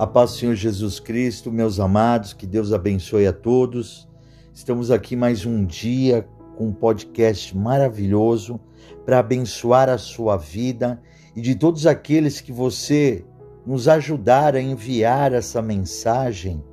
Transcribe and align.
A 0.00 0.06
paz 0.06 0.30
do 0.30 0.38
Senhor 0.38 0.54
Jesus 0.54 0.98
Cristo, 0.98 1.52
meus 1.52 1.78
amados, 1.78 2.32
que 2.32 2.46
Deus 2.46 2.72
abençoe 2.72 3.26
a 3.26 3.34
todos. 3.34 4.08
Estamos 4.50 4.90
aqui 4.90 5.14
mais 5.14 5.44
um 5.44 5.62
dia 5.62 6.26
com 6.56 6.68
um 6.68 6.72
podcast 6.72 7.54
maravilhoso 7.54 8.58
para 9.04 9.18
abençoar 9.18 9.90
a 9.90 9.98
sua 9.98 10.38
vida 10.38 10.98
e 11.36 11.42
de 11.42 11.54
todos 11.54 11.86
aqueles 11.86 12.40
que 12.40 12.50
você 12.50 13.26
nos 13.66 13.88
ajudar 13.88 14.56
a 14.56 14.60
enviar 14.62 15.34
essa 15.34 15.60
mensagem 15.60 16.64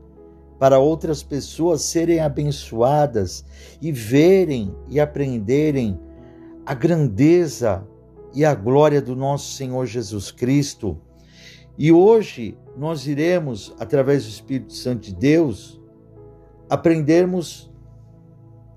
para 0.58 0.80
outras 0.80 1.22
pessoas 1.22 1.82
serem 1.82 2.22
abençoadas 2.22 3.44
e 3.82 3.92
verem 3.92 4.74
e 4.88 5.02
aprenderem 5.02 6.00
a 6.66 6.74
grandeza 6.74 7.86
e 8.34 8.46
a 8.46 8.56
glória 8.56 9.02
do 9.02 9.18
nosso 9.18 9.52
Senhor 9.52 9.86
Jesus 9.86 10.32
Cristo. 10.32 10.98
E 11.78 11.92
hoje 11.92 12.58
nós 12.76 13.06
iremos, 13.06 13.76
através 13.80 14.24
do 14.24 14.30
Espírito 14.30 14.74
Santo 14.74 15.02
de 15.02 15.14
Deus, 15.14 15.80
aprendermos 16.70 17.72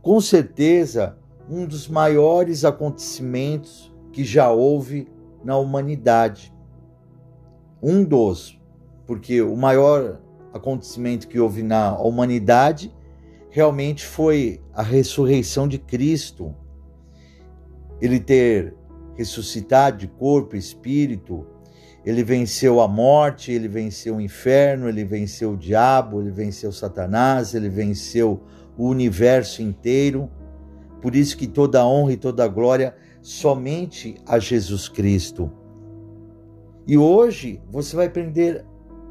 com 0.03 0.21
certeza 0.21 1.17
um 1.49 1.67
dos 1.67 1.89
maiores 1.89 2.65
acontecimentos 2.65 3.93
que 4.13 4.23
já 4.23 4.51
houve 4.51 5.09
na 5.43 5.57
humanidade. 5.57 6.55
Um 7.83 8.05
dos, 8.05 8.61
porque 9.07 9.41
o 9.41 9.57
maior 9.57 10.21
acontecimento 10.53 11.27
que 11.27 11.41
houve 11.41 11.63
na 11.63 11.99
humanidade 11.99 12.95
realmente 13.51 14.05
foi 14.05 14.63
a 14.73 14.83
ressurreição 14.83 15.67
de 15.67 15.79
Cristo. 15.79 16.55
Ele 18.01 18.21
ter 18.21 18.75
ressuscitado 19.17 19.99
de 19.99 20.07
corpo 20.07 20.55
e 20.55 20.59
espírito, 20.59 21.47
ele 22.05 22.25
venceu 22.25 22.81
a 22.81 22.89
morte, 22.89 23.52
ele 23.52 23.69
venceu 23.69 24.16
o 24.16 24.21
inferno, 24.21 24.88
ele 24.88 25.05
venceu 25.05 25.52
o 25.52 25.57
diabo, 25.57 26.21
ele 26.21 26.30
venceu 26.30 26.73
Satanás, 26.73 27.55
ele 27.55 27.69
venceu 27.69 28.43
o 28.77 28.88
universo 28.88 29.61
inteiro. 29.61 30.30
Por 31.02 31.15
isso 31.15 31.37
que 31.37 31.47
toda 31.47 31.87
honra 31.87 32.13
e 32.13 32.16
toda 32.16 32.49
glória 32.49 32.97
somente 33.21 34.16
a 34.27 34.39
Jesus 34.39 34.89
Cristo. 34.89 35.52
E 36.87 36.97
hoje 36.97 37.61
você 37.71 37.95
vai 37.95 38.07
aprender 38.07 38.65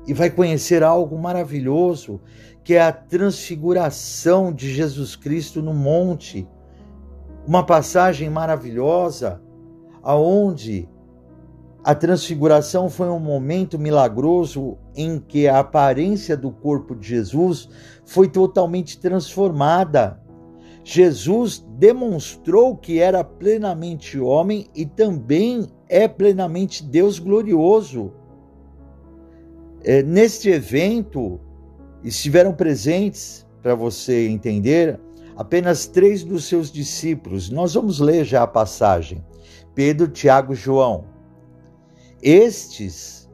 e 0.07 0.13
vai 0.13 0.31
conhecer 0.31 0.81
algo 0.81 1.17
maravilhoso, 1.19 2.19
que 2.63 2.73
é 2.73 2.81
a 2.81 2.91
transfiguração 2.91 4.51
de 4.51 4.73
Jesus 4.73 5.15
Cristo 5.15 5.61
no 5.61 5.73
monte. 5.73 6.47
Uma 7.45 7.63
passagem 7.63 8.29
maravilhosa 8.29 9.39
aonde 10.01 10.89
a 11.89 11.95
transfiguração 11.95 12.87
foi 12.87 13.09
um 13.09 13.17
momento 13.17 13.79
milagroso 13.79 14.77
em 14.95 15.19
que 15.19 15.47
a 15.47 15.57
aparência 15.57 16.37
do 16.37 16.51
corpo 16.51 16.95
de 16.95 17.07
Jesus 17.07 17.67
foi 18.05 18.29
totalmente 18.29 18.99
transformada. 18.99 20.21
Jesus 20.83 21.65
demonstrou 21.79 22.77
que 22.77 22.99
era 22.99 23.23
plenamente 23.23 24.19
homem 24.19 24.67
e 24.75 24.85
também 24.85 25.67
é 25.89 26.07
plenamente 26.07 26.83
Deus 26.83 27.17
glorioso. 27.17 28.13
É, 29.83 30.03
neste 30.03 30.47
evento 30.47 31.39
estiveram 32.03 32.53
presentes, 32.53 33.47
para 33.63 33.73
você 33.73 34.27
entender, 34.27 34.99
apenas 35.35 35.87
três 35.87 36.23
dos 36.23 36.45
seus 36.45 36.71
discípulos. 36.71 37.49
Nós 37.49 37.73
vamos 37.73 37.99
ler 37.99 38.25
já 38.25 38.43
a 38.43 38.47
passagem: 38.47 39.25
Pedro, 39.73 40.07
Tiago 40.07 40.53
e 40.53 40.55
João. 40.55 41.17
Estes 42.21 43.29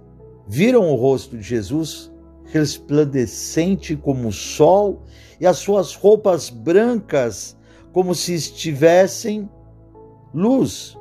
viram 0.47 0.91
o 0.91 0.95
rosto 0.95 1.38
de 1.38 1.44
Jesus 1.44 2.11
resplandecente 2.45 3.95
como 3.95 4.28
o 4.28 4.31
sol 4.31 5.03
e 5.40 5.47
as 5.47 5.57
suas 5.57 5.96
roupas 5.96 6.50
brancas 6.50 7.57
como 7.91 8.13
se 8.13 8.34
estivessem 8.34 9.50
luz. 10.34 10.97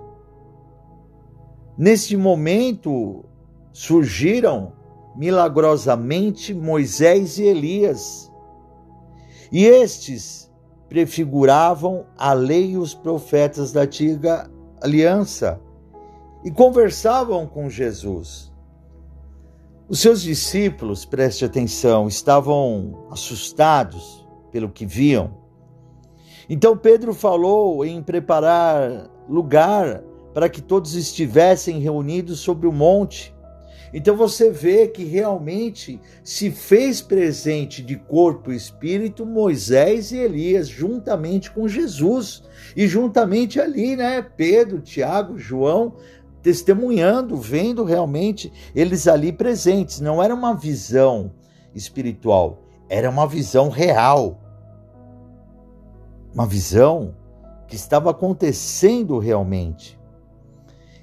Neste 1.76 2.16
momento 2.16 3.24
surgiram 3.72 4.72
milagrosamente 5.16 6.54
Moisés 6.54 7.38
e 7.38 7.44
Elias. 7.44 8.30
E 9.52 9.64
estes 9.64 10.50
prefiguravam 10.88 12.06
a 12.16 12.32
lei 12.32 12.72
e 12.72 12.78
os 12.78 12.94
profetas 12.94 13.72
da 13.72 13.82
antiga 13.82 14.50
aliança 14.80 15.60
e 16.44 16.50
conversavam 16.50 17.46
com 17.46 17.70
Jesus. 17.70 18.52
Os 19.88 20.00
seus 20.00 20.22
discípulos, 20.22 21.04
preste 21.04 21.44
atenção, 21.44 22.08
estavam 22.08 23.06
assustados 23.10 24.26
pelo 24.50 24.70
que 24.70 24.86
viam. 24.86 25.42
Então 26.48 26.76
Pedro 26.76 27.14
falou 27.14 27.84
em 27.84 28.02
preparar 28.02 29.10
lugar 29.28 30.02
para 30.32 30.48
que 30.48 30.60
todos 30.60 30.94
estivessem 30.94 31.78
reunidos 31.78 32.40
sobre 32.40 32.66
o 32.66 32.72
monte. 32.72 33.34
Então 33.92 34.16
você 34.16 34.50
vê 34.50 34.88
que 34.88 35.04
realmente 35.04 36.00
se 36.24 36.50
fez 36.50 37.00
presente 37.00 37.80
de 37.80 37.94
corpo 37.96 38.52
e 38.52 38.56
espírito 38.56 39.24
Moisés 39.24 40.10
e 40.10 40.18
Elias, 40.18 40.66
juntamente 40.66 41.50
com 41.50 41.68
Jesus. 41.68 42.42
E 42.76 42.88
juntamente 42.88 43.60
ali, 43.60 43.94
né, 43.94 44.20
Pedro, 44.20 44.80
Tiago, 44.80 45.38
João, 45.38 45.94
testemunhando, 46.44 47.38
vendo 47.38 47.84
realmente 47.84 48.52
eles 48.74 49.08
ali 49.08 49.32
presentes. 49.32 49.98
Não 49.98 50.22
era 50.22 50.34
uma 50.34 50.54
visão 50.54 51.32
espiritual, 51.74 52.58
era 52.86 53.08
uma 53.08 53.26
visão 53.26 53.70
real. 53.70 54.38
Uma 56.34 56.46
visão 56.46 57.14
que 57.66 57.76
estava 57.76 58.10
acontecendo 58.10 59.18
realmente. 59.18 59.98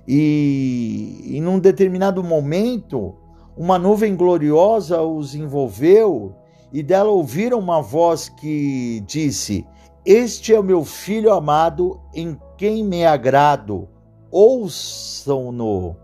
E 0.07 1.31
em 1.31 1.47
um 1.47 1.57
determinado 1.57 2.23
momento, 2.23 3.15
uma 3.57 3.79
nuvem 3.79 4.15
gloriosa 4.15 5.01
os 5.01 5.33
envolveu 5.33 6.35
e 6.71 6.83
dela 6.83 7.09
ouviram 7.09 7.57
uma 7.57 7.81
voz 7.81 8.29
que 8.29 9.03
disse: 9.07 9.65
Este 10.05 10.53
é 10.53 10.59
o 10.59 10.63
meu 10.63 10.85
filho 10.85 11.33
amado 11.33 11.99
em 12.13 12.37
quem 12.57 12.83
me 12.83 13.05
agrado 13.05 13.87
ouçam-no. 14.31 15.95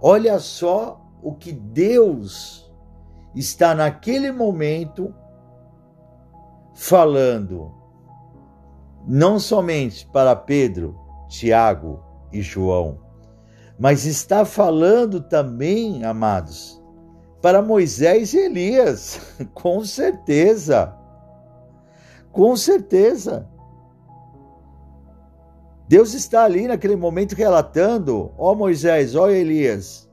Olha 0.00 0.38
só 0.38 1.00
o 1.22 1.34
que 1.34 1.52
Deus 1.52 2.70
está 3.34 3.74
naquele 3.74 4.30
momento 4.30 5.14
falando, 6.74 7.72
não 9.06 9.38
somente 9.38 10.06
para 10.06 10.36
Pedro, 10.36 10.98
Tiago 11.28 12.02
e 12.32 12.42
João, 12.42 12.98
mas 13.78 14.04
está 14.04 14.44
falando 14.44 15.20
também, 15.20 16.04
amados, 16.04 16.82
para 17.40 17.60
Moisés 17.62 18.32
e 18.32 18.38
Elias, 18.38 19.20
com 19.54 19.84
certeza. 19.84 20.94
Com 22.32 22.56
certeza. 22.56 23.48
Deus 25.88 26.14
está 26.14 26.44
ali 26.44 26.66
naquele 26.66 26.96
momento 26.96 27.34
relatando: 27.34 28.32
ó 28.38 28.52
oh 28.52 28.54
Moisés, 28.54 29.14
ó 29.14 29.24
oh 29.24 29.30
Elias, 29.30 30.08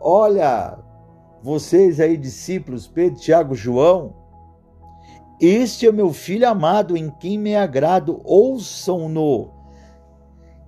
olha, 0.00 0.78
vocês 1.42 2.00
aí, 2.00 2.16
discípulos, 2.16 2.86
Pedro, 2.86 3.20
Tiago, 3.20 3.54
João, 3.54 4.14
este 5.40 5.86
é 5.86 5.92
meu 5.92 6.12
filho 6.12 6.48
amado 6.48 6.96
em 6.96 7.10
quem 7.10 7.38
me 7.38 7.54
agrado, 7.54 8.20
ouçam-no. 8.24 9.56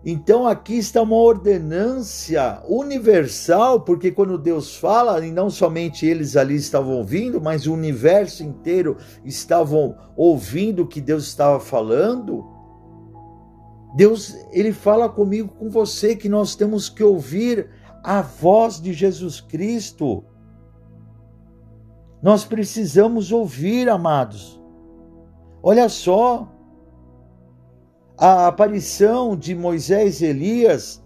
Então 0.05 0.47
aqui 0.47 0.79
está 0.79 1.03
uma 1.03 1.17
ordenância 1.17 2.63
universal, 2.67 3.81
porque 3.81 4.11
quando 4.11 4.39
Deus 4.39 4.77
fala, 4.77 5.27
e 5.27 5.31
não 5.31 5.51
somente 5.51 6.07
eles 6.07 6.37
ali 6.37 6.55
estavam 6.55 6.99
ouvindo, 6.99 7.41
mas 7.41 7.67
o 7.67 7.75
universo 7.75 8.43
inteiro 8.43 8.97
estavam 9.25 9.97
ouvindo 10.17 10.85
o 10.85 10.87
que 10.87 11.03
Deus 11.03 11.27
estava 11.27 11.61
falando. 11.61 12.60
Deus, 13.95 14.37
ele 14.53 14.73
fala 14.73 15.09
comigo, 15.09 15.55
com 15.55 15.69
você, 15.69 16.15
que 16.15 16.29
nós 16.29 16.55
temos 16.55 16.89
que 16.89 17.03
ouvir 17.03 17.69
a 18.03 18.23
voz 18.23 18.81
de 18.81 18.93
Jesus 18.93 19.41
Cristo. 19.41 20.25
Nós 22.23 22.45
precisamos 22.45 23.33
ouvir, 23.33 23.89
amados. 23.89 24.61
Olha 25.63 25.89
só, 25.89 26.49
a 28.17 28.47
aparição 28.47 29.37
de 29.37 29.55
Moisés 29.55 30.21
e 30.21 30.27
Elias, 30.27 31.03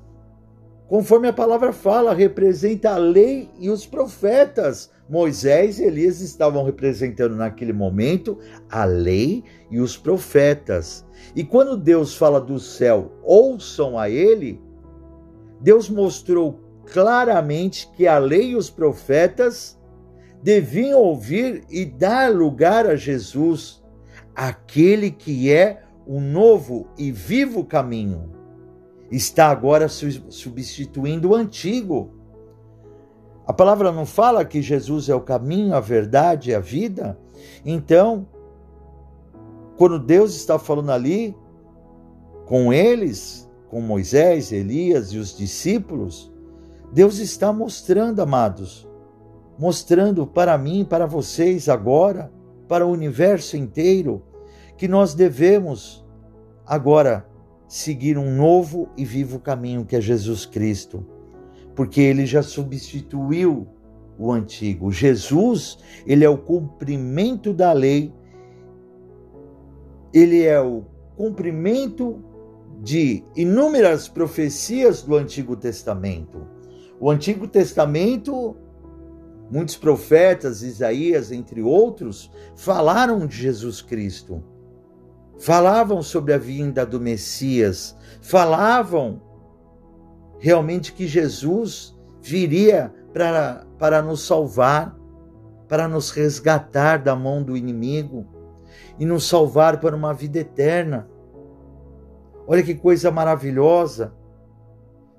conforme 0.88 1.28
a 1.28 1.32
palavra 1.32 1.72
fala, 1.72 2.12
representa 2.12 2.90
a 2.90 2.98
lei 2.98 3.50
e 3.58 3.70
os 3.70 3.86
profetas. 3.86 4.90
Moisés 5.08 5.78
e 5.78 5.84
Elias 5.84 6.20
estavam 6.20 6.64
representando 6.64 7.36
naquele 7.36 7.72
momento 7.72 8.38
a 8.70 8.84
lei 8.84 9.44
e 9.70 9.78
os 9.78 9.96
profetas. 9.96 11.06
E 11.36 11.44
quando 11.44 11.76
Deus 11.76 12.16
fala 12.16 12.40
do 12.40 12.58
céu, 12.58 13.12
ouçam 13.22 13.98
a 13.98 14.08
ele, 14.08 14.60
Deus 15.60 15.88
mostrou 15.88 16.60
claramente 16.86 17.90
que 17.92 18.06
a 18.06 18.18
lei 18.18 18.50
e 18.50 18.56
os 18.56 18.70
profetas 18.70 19.78
deviam 20.42 21.00
ouvir 21.00 21.64
e 21.70 21.84
dar 21.84 22.30
lugar 22.30 22.86
a 22.86 22.96
Jesus, 22.96 23.82
aquele 24.34 25.10
que 25.10 25.50
é 25.50 25.82
o 26.06 26.20
novo 26.20 26.86
e 26.98 27.10
vivo 27.10 27.64
caminho. 27.64 28.30
Está 29.10 29.48
agora 29.48 29.88
substituindo 29.88 31.30
o 31.30 31.34
antigo. 31.34 32.12
A 33.46 33.52
palavra 33.52 33.93
não 33.93 34.06
fala 34.06 34.44
que 34.44 34.62
Jesus 34.62 35.08
é 35.08 35.14
o 35.14 35.20
caminho, 35.20 35.75
a 35.75 35.81
verdade 35.81 36.50
e 36.50 36.55
a 36.55 36.61
vida? 36.61 37.19
Então, 37.64 38.26
quando 39.76 39.99
Deus 39.99 40.35
está 40.35 40.58
falando 40.58 40.91
ali 40.91 41.37
com 42.46 42.73
eles, 42.73 43.50
com 43.69 43.81
Moisés, 43.81 44.50
Elias 44.50 45.12
e 45.12 45.19
os 45.19 45.37
discípulos, 45.37 46.32
Deus 46.93 47.19
está 47.19 47.52
mostrando, 47.52 48.23
amados, 48.23 48.88
mostrando 49.58 50.26
para 50.26 50.56
mim, 50.56 50.85
para 50.85 51.06
vocês 51.06 51.69
agora, 51.69 52.32
para 52.69 52.87
o 52.87 52.91
universo 52.91 53.56
inteiro, 53.56 54.23
que 54.76 54.88
nós 54.88 55.12
devemos 55.12 56.05
agora 56.67 57.26
seguir 57.69 58.17
um 58.17 58.35
novo 58.37 58.88
e 58.96 59.05
vivo 59.05 59.38
caminho 59.38 59.85
que 59.85 59.96
é 59.96 60.00
Jesus 60.00 60.46
Cristo, 60.46 61.05
porque 61.74 62.00
ele 62.00 62.26
já 62.26 62.42
substituiu 62.42 63.66
o 64.18 64.32
antigo. 64.32 64.92
Jesus, 64.92 65.78
ele 66.06 66.24
é 66.24 66.28
o 66.28 66.38
cumprimento 66.38 67.52
da 67.52 67.72
lei, 67.72 68.12
ele 70.12 70.44
é 70.44 70.60
o 70.60 70.84
cumprimento 71.16 72.22
de 72.80 73.24
inúmeras 73.34 74.08
profecias 74.08 75.02
do 75.02 75.16
Antigo 75.16 75.56
Testamento. 75.56 76.46
O 77.00 77.10
Antigo 77.10 77.48
Testamento, 77.48 78.56
muitos 79.50 79.76
profetas, 79.76 80.62
Isaías, 80.62 81.32
entre 81.32 81.62
outros, 81.62 82.30
falaram 82.54 83.26
de 83.26 83.36
Jesus 83.36 83.82
Cristo. 83.82 84.42
Falavam 85.38 86.00
sobre 86.02 86.32
a 86.32 86.38
vinda 86.38 86.86
do 86.86 87.00
Messias, 87.00 87.96
falavam 88.22 89.20
realmente 90.38 90.92
que 90.92 91.06
Jesus 91.06 91.98
viria 92.20 92.92
para, 93.12 93.66
para 93.78 94.02
nos 94.02 94.26
salvar, 94.26 94.96
para 95.69 95.88
nos 95.88 96.10
resgatar 96.10 96.98
da 96.98 97.14
mão 97.14 97.42
do 97.42 97.56
inimigo 97.56 98.26
e 98.98 99.04
nos 99.04 99.28
salvar 99.28 99.81
para 99.81 99.96
uma 99.96 100.12
vida 100.12 100.38
eterna. 100.38 101.08
Olha 102.46 102.62
que 102.62 102.75
coisa 102.75 103.10
maravilhosa. 103.10 104.12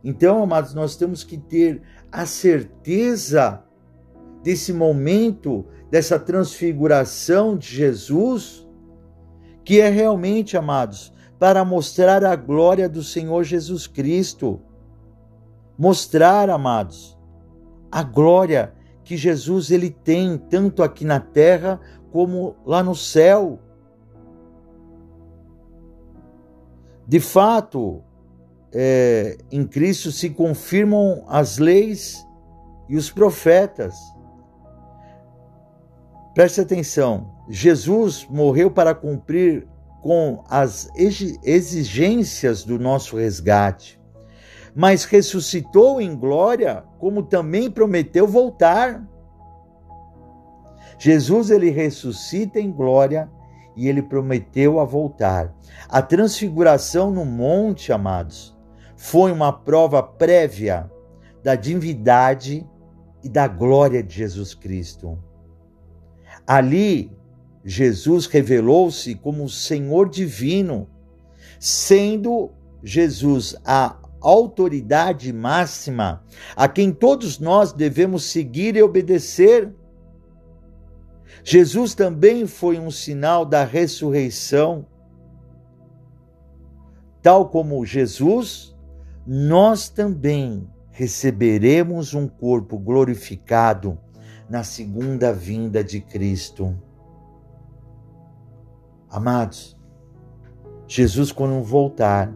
Então, 0.03 0.43
amados, 0.43 0.73
nós 0.73 0.95
temos 0.95 1.23
que 1.23 1.37
ter 1.37 1.81
a 2.11 2.25
certeza 2.25 3.63
desse 4.43 4.71
momento, 4.71 5.65
dessa 5.89 6.19
transfiguração 6.19 7.57
de 7.57 7.67
Jesus, 7.67 8.67
que 9.63 9.81
é 9.81 9.89
realmente, 9.89 10.55
amados, 10.55 11.11
para 11.39 11.65
mostrar 11.65 12.23
a 12.23 12.35
glória 12.35 12.87
do 12.87 13.01
Senhor 13.01 13.43
Jesus 13.43 13.87
Cristo. 13.87 14.61
Mostrar, 15.77 16.49
amados, 16.49 17.17
a 17.91 18.01
glória 18.03 18.73
que 19.03 19.15
Jesus 19.15 19.71
ele 19.71 19.89
tem 19.89 20.37
tanto 20.37 20.81
aqui 20.81 21.05
na 21.05 21.19
terra 21.19 21.79
como 22.11 22.55
lá 22.65 22.81
no 22.81 22.95
céu. 22.95 23.59
De 27.07 27.19
fato, 27.19 28.01
é, 28.73 29.37
em 29.51 29.65
Cristo 29.65 30.11
se 30.11 30.29
confirmam 30.29 31.23
as 31.27 31.57
leis 31.57 32.25
e 32.89 32.97
os 32.97 33.09
profetas. 33.09 33.95
Preste 36.33 36.61
atenção: 36.61 37.31
Jesus 37.49 38.27
morreu 38.29 38.71
para 38.71 38.95
cumprir 38.95 39.67
com 40.01 40.43
as 40.49 40.89
exigências 41.43 42.63
do 42.63 42.77
nosso 42.77 43.17
resgate, 43.17 43.99
mas 44.75 45.05
ressuscitou 45.05 46.01
em 46.01 46.13
glória, 46.13 46.83
como 46.99 47.23
também 47.23 47.71
prometeu 47.71 48.27
voltar. 48.27 49.01
Jesus 50.99 51.49
ele 51.49 51.69
ressuscita 51.69 52.59
em 52.59 52.69
glória 52.69 53.31
e 53.75 53.87
ele 53.87 54.01
prometeu 54.01 54.79
a 54.79 54.85
voltar. 54.85 55.55
A 55.87 56.01
transfiguração 56.01 57.09
no 57.09 57.23
monte, 57.23 57.93
amados, 57.93 58.55
foi 58.97 59.31
uma 59.31 59.53
prova 59.53 60.03
prévia 60.03 60.91
da 61.41 61.55
divindade 61.55 62.67
e 63.23 63.29
da 63.29 63.47
glória 63.47 64.03
de 64.03 64.13
Jesus 64.13 64.53
Cristo. 64.53 65.17
Ali, 66.45 67.11
Jesus 67.63 68.25
revelou-se 68.25 69.15
como 69.15 69.45
o 69.45 69.49
Senhor 69.49 70.09
divino, 70.09 70.87
sendo 71.59 72.51
Jesus 72.83 73.55
a 73.65 73.97
autoridade 74.25 75.31
máxima 75.31 76.23
a 76.55 76.67
quem 76.67 76.91
todos 76.91 77.39
nós 77.39 77.71
devemos 77.71 78.25
seguir 78.25 78.75
e 78.75 78.81
obedecer. 78.81 79.73
Jesus 81.43 81.93
também 81.93 82.47
foi 82.47 82.79
um 82.79 82.89
sinal 82.89 83.45
da 83.45 83.63
ressurreição. 83.63 84.85
Tal 87.21 87.49
como 87.49 87.85
Jesus, 87.85 88.75
nós 89.25 89.89
também 89.89 90.67
receberemos 90.89 92.13
um 92.13 92.27
corpo 92.27 92.79
glorificado 92.79 93.97
na 94.49 94.63
segunda 94.63 95.33
vinda 95.33 95.83
de 95.83 96.01
Cristo. 96.01 96.75
Amados, 99.09 99.77
Jesus, 100.87 101.31
quando 101.31 101.63
voltar, 101.63 102.33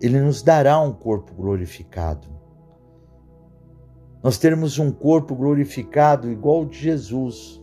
ele 0.00 0.20
nos 0.20 0.42
dará 0.42 0.80
um 0.80 0.92
corpo 0.92 1.34
glorificado 1.34 2.36
nós 4.26 4.38
termos 4.38 4.76
um 4.80 4.90
corpo 4.90 5.36
glorificado 5.36 6.28
igual 6.28 6.56
ao 6.56 6.64
de 6.64 6.78
Jesus, 6.78 7.62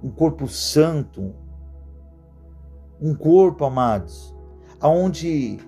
um 0.00 0.08
corpo 0.08 0.46
santo, 0.46 1.34
um 3.00 3.12
corpo, 3.12 3.64
amados, 3.64 4.32
aonde 4.78 5.58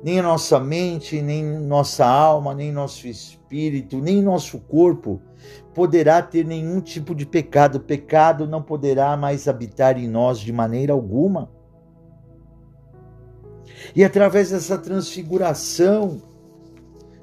nem 0.00 0.20
a 0.20 0.22
nossa 0.22 0.60
mente, 0.60 1.20
nem 1.20 1.42
nossa 1.44 2.06
alma, 2.06 2.54
nem 2.54 2.70
nosso 2.70 3.08
espírito, 3.08 3.98
nem 3.98 4.22
nosso 4.22 4.60
corpo 4.60 5.20
poderá 5.74 6.22
ter 6.22 6.44
nenhum 6.44 6.80
tipo 6.80 7.16
de 7.16 7.26
pecado. 7.26 7.78
O 7.78 7.80
pecado 7.80 8.46
não 8.46 8.62
poderá 8.62 9.16
mais 9.16 9.48
habitar 9.48 9.98
em 9.98 10.06
nós 10.06 10.38
de 10.38 10.52
maneira 10.52 10.92
alguma. 10.92 11.50
E 13.94 14.04
através 14.04 14.50
dessa 14.50 14.78
transfiguração, 14.78 16.22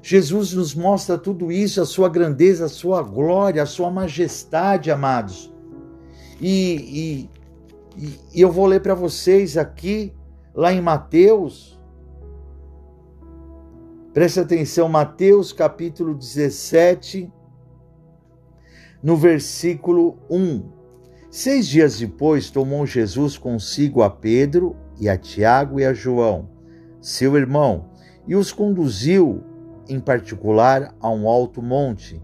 Jesus 0.02 0.52
nos 0.52 0.74
mostra 0.74 1.16
tudo 1.16 1.52
isso, 1.52 1.80
a 1.80 1.86
sua 1.86 2.08
grandeza, 2.08 2.64
a 2.64 2.68
sua 2.68 3.02
glória, 3.02 3.62
a 3.62 3.66
sua 3.66 3.90
majestade, 3.90 4.90
amados. 4.90 5.52
E, 6.40 7.28
e, 7.96 8.10
e 8.34 8.40
eu 8.40 8.50
vou 8.50 8.66
ler 8.66 8.80
para 8.80 8.94
vocês 8.94 9.56
aqui, 9.56 10.12
lá 10.54 10.72
em 10.72 10.80
Mateus. 10.80 11.80
Preste 14.12 14.40
atenção, 14.40 14.88
Mateus 14.88 15.52
capítulo 15.52 16.14
17, 16.14 17.32
no 19.02 19.16
versículo 19.16 20.18
1. 20.28 20.82
Seis 21.30 21.66
dias 21.66 21.98
depois, 21.98 22.50
tomou 22.50 22.84
Jesus 22.84 23.38
consigo 23.38 24.02
a 24.02 24.10
Pedro 24.10 24.76
e 25.00 25.08
a 25.08 25.16
Tiago 25.16 25.80
e 25.80 25.84
a 25.84 25.94
João, 25.94 26.48
seu 27.02 27.36
irmão, 27.36 27.90
e 28.26 28.36
os 28.36 28.52
conduziu 28.52 29.42
em 29.88 29.98
particular 29.98 30.94
a 31.00 31.10
um 31.10 31.28
alto 31.28 31.60
monte. 31.60 32.22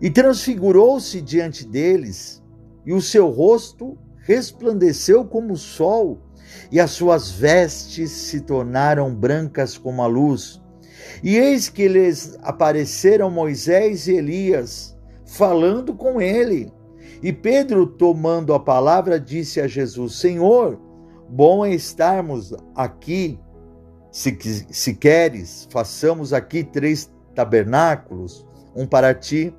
E 0.00 0.10
transfigurou-se 0.10 1.20
diante 1.20 1.66
deles, 1.66 2.42
e 2.84 2.92
o 2.92 3.00
seu 3.00 3.28
rosto 3.28 3.96
resplandeceu 4.22 5.24
como 5.26 5.52
o 5.52 5.58
sol, 5.58 6.18
e 6.72 6.80
as 6.80 6.92
suas 6.92 7.30
vestes 7.30 8.10
se 8.10 8.40
tornaram 8.40 9.14
brancas 9.14 9.76
como 9.76 10.02
a 10.02 10.06
luz. 10.06 10.60
E 11.22 11.36
eis 11.36 11.68
que 11.68 11.86
lhes 11.86 12.38
apareceram 12.42 13.30
Moisés 13.30 14.06
e 14.08 14.14
Elias, 14.14 14.96
falando 15.26 15.94
com 15.94 16.20
ele. 16.20 16.72
E 17.22 17.32
Pedro, 17.32 17.86
tomando 17.86 18.54
a 18.54 18.60
palavra, 18.60 19.20
disse 19.20 19.60
a 19.60 19.66
Jesus: 19.66 20.16
Senhor, 20.16 20.78
bom 21.28 21.64
é 21.64 21.72
estarmos 21.72 22.54
aqui 22.74 23.38
se, 24.14 24.38
se 24.70 24.94
queres, 24.94 25.66
façamos 25.70 26.32
aqui 26.32 26.62
três 26.62 27.10
tabernáculos: 27.34 28.46
um 28.72 28.86
para 28.86 29.12
ti, 29.12 29.52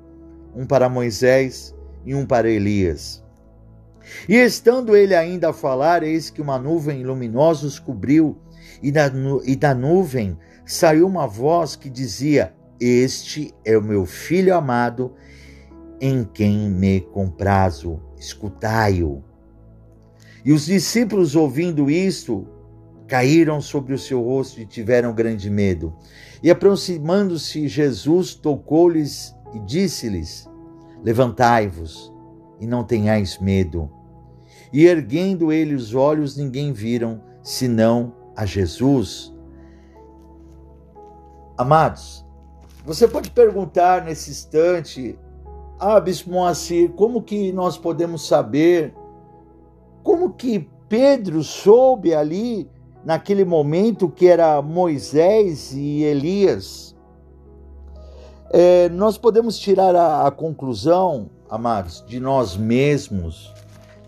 um 0.54 0.64
para 0.64 0.88
Moisés 0.88 1.74
e 2.06 2.14
um 2.14 2.24
para 2.24 2.48
Elias. 2.48 3.22
E 4.26 4.34
estando 4.34 4.96
ele 4.96 5.14
ainda 5.14 5.50
a 5.50 5.52
falar, 5.52 6.02
eis 6.02 6.30
que 6.30 6.40
uma 6.40 6.58
nuvem 6.58 7.04
luminosa 7.04 7.66
os 7.66 7.78
cobriu, 7.78 8.38
e 8.82 8.90
da, 8.90 9.12
e 9.44 9.54
da 9.54 9.74
nuvem 9.74 10.38
saiu 10.64 11.06
uma 11.06 11.26
voz 11.26 11.76
que 11.76 11.90
dizia: 11.90 12.54
Este 12.80 13.52
é 13.62 13.76
o 13.76 13.82
meu 13.82 14.06
filho 14.06 14.54
amado, 14.54 15.12
em 16.00 16.24
quem 16.24 16.70
me 16.70 17.02
comprazo, 17.02 18.00
escutai-o. 18.16 19.22
E 20.42 20.50
os 20.50 20.64
discípulos, 20.64 21.36
ouvindo 21.36 21.90
isto, 21.90 22.55
caíram 23.06 23.60
sobre 23.60 23.94
o 23.94 23.98
seu 23.98 24.22
rosto 24.22 24.60
e 24.60 24.66
tiveram 24.66 25.14
grande 25.14 25.48
medo. 25.48 25.94
E 26.42 26.50
aproximando-se, 26.50 27.68
Jesus 27.68 28.34
tocou-lhes 28.34 29.34
e 29.54 29.60
disse-lhes: 29.60 30.48
Levantai-vos 31.02 32.12
e 32.60 32.66
não 32.66 32.84
tenhais 32.84 33.38
medo. 33.38 33.90
E 34.72 34.86
erguendo 34.86 35.52
ele 35.52 35.74
os 35.74 35.94
olhos, 35.94 36.36
ninguém 36.36 36.72
viram 36.72 37.22
senão 37.42 38.12
a 38.34 38.44
Jesus. 38.44 39.32
Amados, 41.56 42.24
você 42.84 43.08
pode 43.08 43.30
perguntar 43.30 44.04
nesse 44.04 44.30
instante, 44.30 45.18
ah, 45.78 45.98
Bispo 45.98 46.30
Moacir, 46.30 46.90
como 46.90 47.22
que 47.22 47.52
nós 47.52 47.78
podemos 47.78 48.26
saber 48.26 48.94
como 50.02 50.34
que 50.34 50.70
Pedro 50.88 51.42
soube 51.42 52.14
ali 52.14 52.70
naquele 53.06 53.44
momento 53.44 54.08
que 54.08 54.26
era 54.26 54.60
Moisés 54.60 55.72
e 55.72 56.02
Elias? 56.02 56.92
É, 58.50 58.88
nós 58.88 59.16
podemos 59.16 59.56
tirar 59.56 59.94
a, 59.94 60.26
a 60.26 60.30
conclusão, 60.32 61.30
amados, 61.48 62.04
de 62.04 62.18
nós 62.18 62.56
mesmos, 62.56 63.54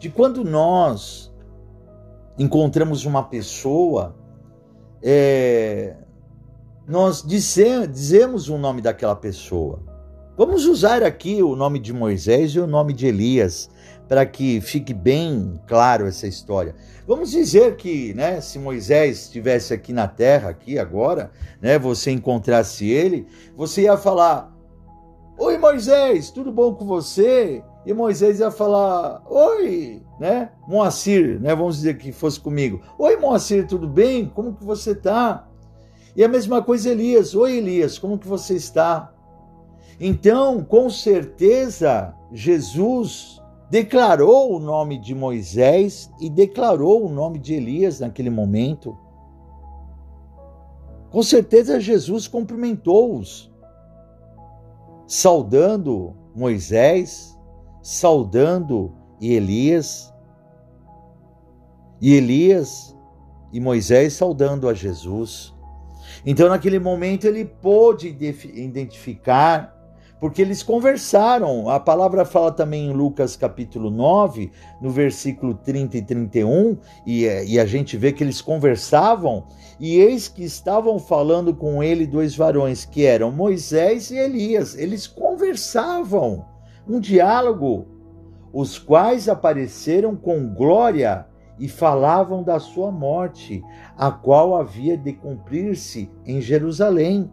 de 0.01 0.11
quando 0.11 0.45
nós 0.45 1.33
encontramos 2.37 3.05
uma 3.05 3.23
pessoa, 3.23 4.17
é, 5.01 5.95
nós 6.85 7.25
dizemos 7.25 8.49
o 8.49 8.59
nome 8.59 8.83
daquela 8.83 9.15
pessoa. 9.15 9.79
Vamos 10.37 10.67
usar 10.67 11.05
aqui 11.05 11.41
o 11.41 11.55
nome 11.55 11.79
de 11.79 11.93
Moisés 11.93 12.51
e 12.51 12.59
o 12.59 12.67
nome 12.67 12.93
de 12.93 13.07
Elias, 13.07 13.71
para 14.09 14.25
que 14.25 14.61
fique 14.61 14.95
bem 14.95 15.61
claro 15.67 16.07
essa 16.07 16.27
história. 16.27 16.75
Vamos 17.07 17.31
dizer 17.31 17.77
que, 17.77 18.15
né, 18.15 18.41
se 18.41 18.59
Moisés 18.59 19.23
estivesse 19.25 19.75
aqui 19.75 19.93
na 19.93 20.09
terra, 20.09 20.49
aqui 20.49 20.79
agora, 20.79 21.31
né, 21.61 21.79
você 21.79 22.11
encontrasse 22.11 22.89
ele, 22.89 23.27
você 23.55 23.83
ia 23.83 23.97
falar: 23.97 24.51
Oi 25.37 25.59
Moisés, 25.59 26.31
tudo 26.31 26.51
bom 26.51 26.75
com 26.75 26.87
você? 26.87 27.63
E 27.85 27.93
Moisés 27.93 28.41
ia 28.41 28.51
falar: 28.51 29.23
Oi, 29.29 30.03
né, 30.19 30.51
Moacir, 30.67 31.39
né, 31.41 31.55
vamos 31.55 31.77
dizer 31.77 31.99
que 31.99 32.11
fosse 32.11 32.41
comigo: 32.41 32.81
Oi 32.99 33.17
Moacir, 33.17 33.67
tudo 33.67 33.87
bem? 33.87 34.27
Como 34.27 34.55
que 34.55 34.65
você 34.65 34.93
está? 34.93 35.47
E 36.17 36.25
a 36.25 36.29
mesma 36.29 36.63
coisa 36.63 36.91
Elias: 36.91 37.35
Oi 37.35 37.59
Elias, 37.59 37.99
como 37.99 38.19
que 38.19 38.27
você 38.27 38.55
está? 38.55 39.13
Então, 40.01 40.63
com 40.63 40.89
certeza, 40.89 42.15
Jesus 42.33 43.38
declarou 43.71 44.55
o 44.55 44.59
nome 44.59 44.99
de 44.99 45.15
Moisés 45.15 46.11
e 46.21 46.31
declarou 46.31 47.05
o 47.05 47.09
nome 47.09 47.39
de 47.39 47.55
Elias 47.55 48.01
naquele 48.01 48.31
momento. 48.31 48.97
Com 51.11 51.23
certeza 51.23 51.81
Jesus 51.81 52.29
cumprimentou-os, 52.29 53.51
saudando 55.07 56.15
Moisés, 56.35 57.39
saudando 57.83 58.93
Elias, 59.21 60.13
e 62.01 62.15
Elias 62.15 62.97
e 63.53 63.61
Moisés 63.61 64.13
saudando 64.13 64.69
a 64.69 64.75
Jesus. 64.75 65.55
Então, 66.25 66.49
naquele 66.49 66.79
momento, 66.79 67.27
ele 67.27 67.45
pôde 67.45 68.09
identificar 68.09 69.75
porque 70.21 70.43
eles 70.43 70.63
conversaram. 70.63 71.69
A 71.69 71.79
palavra 71.79 72.25
fala 72.25 72.51
também 72.51 72.87
em 72.87 72.93
Lucas 72.93 73.37
capítulo 73.37 73.91
9, 73.91 74.51
no 74.81 74.91
versículo 74.91 75.55
30 75.55 75.99
e 75.99 76.03
31, 76.03 76.77
e, 77.07 77.25
e 77.25 77.59
a 77.59 77.67
gente 77.67 77.97
vê 77.97 78.13
que 78.13 78.23
eles 78.23 78.41
conversavam, 78.41 79.47
e 79.79 79.97
eis 79.97 80.29
que 80.29 80.45
estavam 80.45 80.99
falando 80.99 81.55
com 81.55 81.83
ele 81.83 82.07
dois 82.07 82.35
varões, 82.37 82.85
que 82.85 83.05
eram 83.05 83.31
Moisés 83.31 84.11
e 84.11 84.17
Elias. 84.17 84.77
Eles 84.77 85.07
conversavam, 85.07 86.45
um 86.89 86.99
diálogo, 86.99 87.87
os 88.53 88.79
quais 88.79 89.29
apareceram 89.29 90.17
com 90.17 90.53
glória 90.55 91.27
e 91.59 91.69
falavam 91.69 92.43
da 92.43 92.59
sua 92.59 92.91
morte, 92.91 93.63
a 93.97 94.11
qual 94.11 94.57
havia 94.57 94.97
de 94.97 95.13
cumprir-se 95.13 96.11
em 96.25 96.41
Jerusalém 96.41 97.31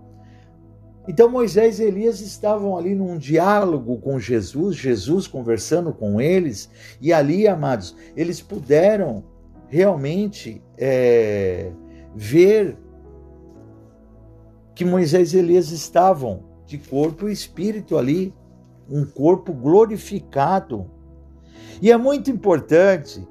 então 1.07 1.29
Moisés 1.29 1.79
e 1.79 1.83
Elias 1.83 2.19
estavam 2.19 2.77
ali 2.77 2.95
num 2.95 3.17
diálogo 3.17 3.97
com 4.00 4.19
Jesus, 4.19 4.75
Jesus 4.75 5.27
conversando 5.27 5.93
com 5.93 6.19
eles, 6.19 6.69
e 7.00 7.13
ali, 7.13 7.47
amados, 7.47 7.95
eles 8.15 8.41
puderam 8.41 9.24
realmente 9.67 10.62
é, 10.77 11.71
ver 12.15 12.77
que 14.74 14.83
Moisés 14.83 15.33
e 15.33 15.38
Elias 15.38 15.71
estavam 15.71 16.43
de 16.65 16.77
corpo 16.77 17.29
e 17.29 17.31
espírito 17.31 17.97
ali, 17.97 18.33
um 18.89 19.05
corpo 19.05 19.53
glorificado. 19.53 20.89
E 21.81 21.91
é 21.91 21.97
muito 21.97 22.31
importante 22.31 23.25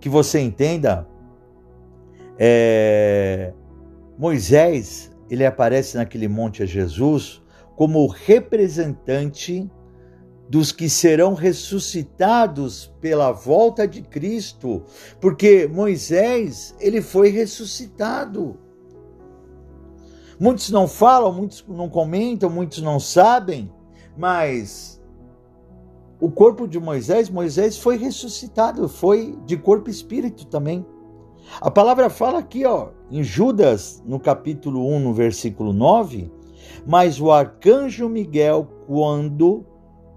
que 0.00 0.08
você 0.08 0.40
entenda, 0.40 1.06
é, 2.38 3.52
Moisés 4.18 5.09
ele 5.30 5.46
aparece 5.46 5.96
naquele 5.96 6.26
monte 6.26 6.62
a 6.62 6.66
Jesus 6.66 7.40
como 7.76 8.06
representante 8.06 9.70
dos 10.48 10.72
que 10.72 10.90
serão 10.90 11.32
ressuscitados 11.32 12.92
pela 13.00 13.30
volta 13.30 13.86
de 13.86 14.02
Cristo, 14.02 14.82
porque 15.20 15.68
Moisés, 15.68 16.74
ele 16.80 17.00
foi 17.00 17.28
ressuscitado. 17.28 18.58
Muitos 20.40 20.68
não 20.70 20.88
falam, 20.88 21.32
muitos 21.32 21.64
não 21.68 21.88
comentam, 21.88 22.50
muitos 22.50 22.82
não 22.82 22.98
sabem, 22.98 23.72
mas 24.16 25.00
o 26.20 26.30
corpo 26.30 26.66
de 26.66 26.80
Moisés, 26.80 27.30
Moisés 27.30 27.78
foi 27.78 27.96
ressuscitado, 27.96 28.88
foi 28.88 29.38
de 29.46 29.56
corpo 29.56 29.88
e 29.88 29.92
espírito 29.92 30.46
também. 30.46 30.84
A 31.58 31.70
palavra 31.70 32.10
fala 32.10 32.38
aqui, 32.38 32.64
ó, 32.64 32.88
em 33.10 33.22
Judas, 33.22 34.02
no 34.06 34.20
capítulo 34.20 34.86
1, 34.94 35.00
no 35.00 35.14
versículo 35.14 35.72
9, 35.72 36.30
mas 36.86 37.20
o 37.20 37.30
arcanjo 37.30 38.08
Miguel, 38.08 38.68
quando 38.86 39.66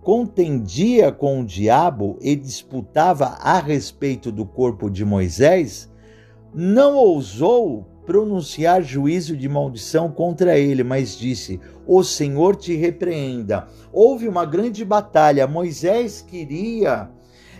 contendia 0.01 1.11
com 1.11 1.39
o 1.39 1.45
diabo 1.45 2.17
e 2.21 2.35
disputava 2.35 3.37
a 3.39 3.59
respeito 3.59 4.31
do 4.31 4.45
corpo 4.45 4.89
de 4.89 5.05
Moisés, 5.05 5.89
não 6.53 6.95
ousou 6.95 7.87
pronunciar 8.05 8.81
juízo 8.83 9.35
de 9.35 9.47
maldição 9.47 10.11
contra 10.11 10.57
ele, 10.57 10.83
mas 10.83 11.17
disse: 11.17 11.59
O 11.87 12.03
Senhor 12.03 12.55
te 12.55 12.75
repreenda. 12.75 13.67
Houve 13.91 14.27
uma 14.27 14.45
grande 14.45 14.83
batalha. 14.83 15.47
Moisés 15.47 16.21
queria 16.21 17.09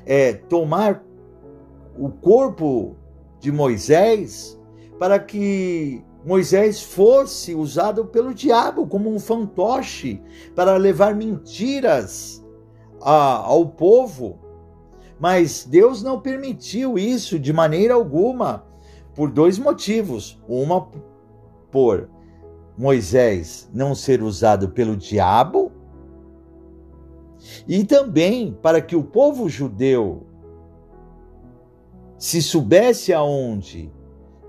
é, 0.05 0.33
tomar 0.33 1.03
o 1.97 2.09
corpo 2.09 2.97
de 3.43 3.51
Moisés 3.51 4.57
para 4.97 5.19
que 5.19 6.01
Moisés 6.25 6.81
fosse 6.81 7.53
usado 7.53 8.05
pelo 8.05 8.33
diabo 8.33 8.87
como 8.87 9.13
um 9.13 9.19
fantoche 9.19 10.21
para 10.55 10.77
levar 10.77 11.13
mentiras 11.13 12.41
a, 13.01 13.35
ao 13.35 13.65
povo. 13.65 14.39
Mas 15.19 15.65
Deus 15.69 16.01
não 16.01 16.21
permitiu 16.21 16.97
isso 16.97 17.37
de 17.37 17.51
maneira 17.51 17.95
alguma, 17.95 18.65
por 19.13 19.29
dois 19.29 19.59
motivos. 19.59 20.41
Uma, 20.47 20.87
por 21.69 22.09
Moisés 22.77 23.69
não 23.73 23.93
ser 23.93 24.23
usado 24.23 24.69
pelo 24.69 24.95
diabo, 24.95 25.69
e 27.67 27.83
também 27.83 28.57
para 28.61 28.79
que 28.79 28.95
o 28.95 29.03
povo 29.03 29.49
judeu 29.49 30.25
se 32.23 32.41
soubesse 32.41 33.11
aonde 33.11 33.91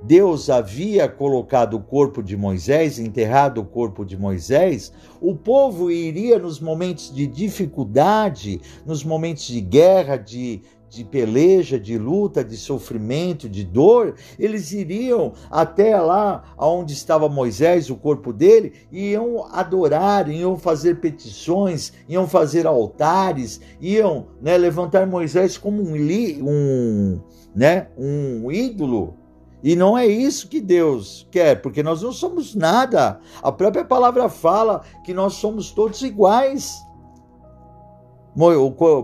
Deus 0.01 0.49
havia 0.49 1.09
colocado 1.09 1.75
o 1.75 1.83
corpo 1.83 2.23
de 2.23 2.37
Moisés, 2.37 3.01
enterrado 3.01 3.61
o 3.61 3.65
corpo 3.65 4.05
de 4.05 4.17
Moisés, 4.17 4.93
o 5.21 5.35
povo 5.35 5.91
iria 5.91 6.39
nos 6.39 6.61
momentos 6.61 7.13
de 7.13 7.27
dificuldade, 7.27 8.61
nos 8.87 9.03
momentos 9.03 9.47
de 9.49 9.61
guerra, 9.61 10.17
de, 10.17 10.63
de 10.89 11.03
peleja, 11.03 11.77
de 11.77 11.99
luta, 11.99 12.45
de 12.45 12.57
sofrimento, 12.57 13.49
de 13.49 13.65
dor, 13.65 14.15
eles 14.39 14.71
iriam 14.71 15.33
até 15.51 16.01
lá 16.01 16.55
onde 16.57 16.93
estava 16.93 17.29
Moisés, 17.29 17.91
o 17.91 17.97
corpo 17.97 18.33
dele, 18.33 18.73
e 18.93 19.11
iam 19.11 19.49
adorar, 19.51 20.31
iam 20.31 20.57
fazer 20.57 21.01
petições, 21.01 21.93
iam 22.09 22.29
fazer 22.29 22.69
altares, 22.69 23.61
iam 23.81 24.29
né, 24.41 24.57
levantar 24.57 25.09
Moisés 25.09 25.59
como 25.59 25.83
um, 25.83 25.97
um, 25.97 27.21
né, 27.55 27.89
um 27.97 28.51
ídolo. 28.51 29.15
E 29.63 29.75
não 29.75 29.97
é 29.97 30.07
isso 30.07 30.49
que 30.49 30.61
Deus 30.61 31.27
quer, 31.31 31.63
porque 31.63 31.83
nós 31.83 32.03
não 32.03 32.13
somos 32.13 32.55
nada. 32.55 33.19
A 33.43 33.51
própria 33.51 33.85
palavra 33.85 34.29
fala 34.29 34.83
que 35.03 35.15
nós 35.15 35.35
somos 35.35 35.71
todos 35.71 36.03
iguais. 36.03 36.85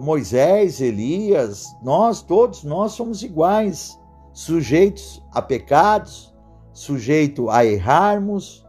Moisés, 0.02 0.80
Elias, 0.80 1.64
nós 1.82 2.20
todos 2.20 2.64
nós 2.64 2.92
somos 2.92 3.22
iguais, 3.22 3.98
sujeitos 4.32 5.22
a 5.32 5.40
pecados, 5.40 6.34
sujeitos 6.72 7.48
a 7.48 7.64
errarmos, 7.64 8.66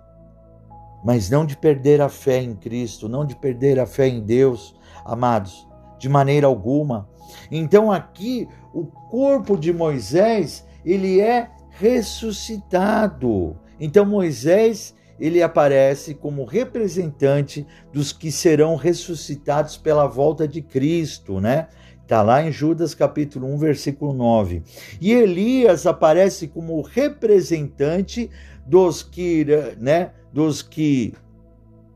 mas 1.03 1.29
não 1.29 1.45
de 1.45 1.57
perder 1.57 1.99
a 1.99 2.09
fé 2.09 2.41
em 2.41 2.55
Cristo, 2.55 3.09
não 3.09 3.25
de 3.25 3.35
perder 3.35 3.79
a 3.79 3.85
fé 3.85 4.07
em 4.07 4.21
Deus, 4.21 4.75
amados, 5.03 5.67
de 5.97 6.07
maneira 6.07 6.47
alguma. 6.47 7.09
Então 7.49 7.91
aqui 7.91 8.47
o 8.73 8.85
corpo 8.85 9.57
de 9.57 9.73
Moisés, 9.73 10.65
ele 10.85 11.19
é 11.19 11.49
ressuscitado. 11.71 13.57
Então 13.79 14.05
Moisés, 14.05 14.95
ele 15.19 15.41
aparece 15.41 16.13
como 16.13 16.45
representante 16.45 17.65
dos 17.91 18.11
que 18.11 18.31
serão 18.31 18.75
ressuscitados 18.75 19.77
pela 19.77 20.07
volta 20.07 20.47
de 20.47 20.61
Cristo, 20.61 21.39
né? 21.39 21.67
Está 22.01 22.21
lá 22.21 22.43
em 22.43 22.51
Judas 22.51 22.93
capítulo 22.93 23.47
1, 23.53 23.57
versículo 23.57 24.13
9. 24.13 24.63
E 24.99 25.13
Elias 25.13 25.85
aparece 25.85 26.47
como 26.47 26.81
representante 26.81 28.29
dos 28.65 29.01
que, 29.01 29.45
né, 29.79 30.11
dos 30.33 30.61
que 30.61 31.13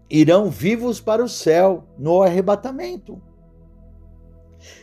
irão 0.10 0.50
vivos 0.50 1.02
para 1.02 1.24
o 1.24 1.28
céu 1.28 1.84
no 1.98 2.22
arrebatamento. 2.22 3.22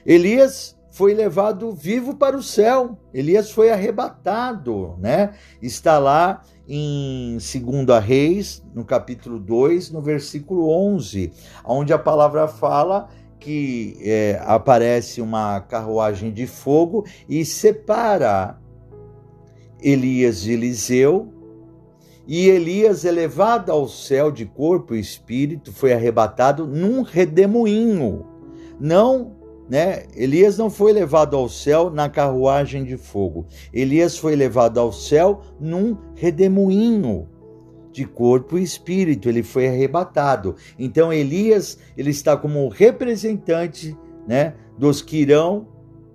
Elias 0.04 0.76
foi 0.92 1.14
levado 1.14 1.72
vivo 1.72 2.14
para 2.14 2.36
o 2.36 2.42
céu. 2.42 2.98
Elias 3.14 3.50
foi 3.50 3.70
arrebatado, 3.70 4.94
né? 4.98 5.32
Está 5.60 5.98
lá 5.98 6.42
em 6.68 7.38
2 7.38 8.04
Reis, 8.04 8.62
no 8.74 8.84
capítulo 8.84 9.38
2, 9.40 9.90
no 9.90 10.02
versículo 10.02 10.68
11, 10.68 11.32
onde 11.64 11.94
a 11.94 11.98
palavra 11.98 12.46
fala 12.46 13.08
que 13.40 13.96
é, 14.02 14.40
aparece 14.44 15.20
uma 15.22 15.60
carruagem 15.62 16.30
de 16.30 16.46
fogo 16.46 17.04
e 17.26 17.44
separa 17.44 18.60
Elias 19.80 20.42
de 20.42 20.52
Eliseu. 20.52 21.32
E 22.26 22.48
Elias, 22.48 23.04
elevado 23.04 23.72
ao 23.72 23.88
céu 23.88 24.30
de 24.30 24.44
corpo 24.44 24.94
e 24.94 25.00
espírito, 25.00 25.72
foi 25.72 25.92
arrebatado 25.92 26.66
num 26.66 27.02
redemoinho, 27.02 28.26
não 28.78 29.41
né? 29.68 30.04
Elias 30.14 30.58
não 30.58 30.68
foi 30.68 30.92
levado 30.92 31.36
ao 31.36 31.48
céu 31.48 31.90
na 31.90 32.08
carruagem 32.08 32.84
de 32.84 32.96
fogo. 32.96 33.46
Elias 33.72 34.18
foi 34.18 34.36
levado 34.36 34.78
ao 34.78 34.92
céu 34.92 35.42
num 35.58 35.96
redemoinho 36.14 37.28
de 37.90 38.04
corpo 38.04 38.58
e 38.58 38.62
espírito. 38.62 39.28
Ele 39.28 39.42
foi 39.42 39.68
arrebatado. 39.68 40.56
Então 40.78 41.12
Elias, 41.12 41.78
ele 41.96 42.10
está 42.10 42.36
como 42.36 42.68
representante, 42.68 43.96
né, 44.26 44.54
dos 44.78 45.02
que 45.02 45.18
irão, 45.18 45.68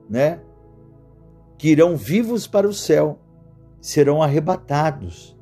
né, 0.10 0.39
que 1.58 1.70
irão 1.70 1.96
vivos 1.96 2.48
para 2.48 2.68
o 2.68 2.74
céu, 2.74 3.20
serão 3.80 4.22
arrebatados. 4.22 5.38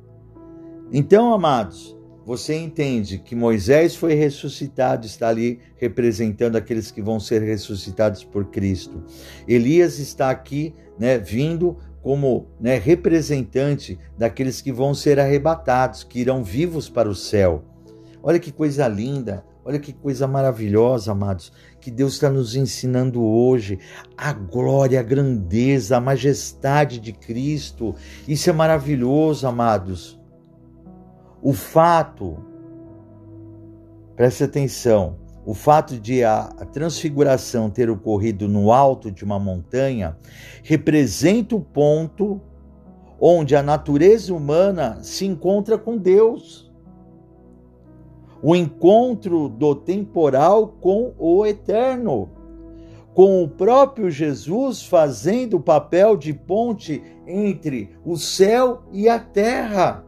Então, 0.92 1.32
amados, 1.32 1.95
você 2.26 2.56
entende 2.56 3.18
que 3.18 3.36
Moisés 3.36 3.94
foi 3.94 4.14
ressuscitado, 4.14 5.06
está 5.06 5.28
ali 5.28 5.60
representando 5.76 6.56
aqueles 6.56 6.90
que 6.90 7.00
vão 7.00 7.20
ser 7.20 7.40
ressuscitados 7.40 8.24
por 8.24 8.46
Cristo. 8.46 9.04
Elias 9.46 10.00
está 10.00 10.28
aqui, 10.28 10.74
né, 10.98 11.18
vindo 11.18 11.76
como 12.02 12.48
né, 12.60 12.78
representante 12.78 13.96
daqueles 14.18 14.60
que 14.60 14.72
vão 14.72 14.92
ser 14.92 15.20
arrebatados, 15.20 16.02
que 16.02 16.18
irão 16.18 16.42
vivos 16.42 16.88
para 16.88 17.08
o 17.08 17.14
céu. 17.14 17.62
Olha 18.20 18.40
que 18.40 18.50
coisa 18.50 18.88
linda, 18.88 19.44
olha 19.64 19.78
que 19.78 19.92
coisa 19.92 20.26
maravilhosa, 20.26 21.12
amados, 21.12 21.52
que 21.80 21.92
Deus 21.92 22.14
está 22.14 22.28
nos 22.28 22.56
ensinando 22.56 23.22
hoje. 23.22 23.78
A 24.16 24.32
glória, 24.32 24.98
a 24.98 25.02
grandeza, 25.04 25.96
a 25.96 26.00
majestade 26.00 26.98
de 26.98 27.12
Cristo. 27.12 27.94
Isso 28.26 28.50
é 28.50 28.52
maravilhoso, 28.52 29.46
amados. 29.46 30.15
O 31.48 31.52
fato, 31.52 32.38
preste 34.16 34.42
atenção, 34.42 35.14
o 35.44 35.54
fato 35.54 35.96
de 35.96 36.24
a 36.24 36.48
transfiguração 36.72 37.70
ter 37.70 37.88
ocorrido 37.88 38.48
no 38.48 38.72
alto 38.72 39.12
de 39.12 39.22
uma 39.22 39.38
montanha 39.38 40.18
representa 40.64 41.54
o 41.54 41.60
ponto 41.60 42.40
onde 43.20 43.54
a 43.54 43.62
natureza 43.62 44.34
humana 44.34 44.98
se 45.04 45.24
encontra 45.24 45.78
com 45.78 45.96
Deus. 45.96 46.68
O 48.42 48.56
encontro 48.56 49.48
do 49.48 49.72
temporal 49.72 50.66
com 50.80 51.14
o 51.16 51.46
eterno, 51.46 52.28
com 53.14 53.44
o 53.44 53.48
próprio 53.48 54.10
Jesus 54.10 54.82
fazendo 54.82 55.58
o 55.58 55.62
papel 55.62 56.16
de 56.16 56.34
ponte 56.34 57.00
entre 57.24 57.96
o 58.04 58.16
céu 58.16 58.82
e 58.90 59.08
a 59.08 59.20
terra. 59.20 60.05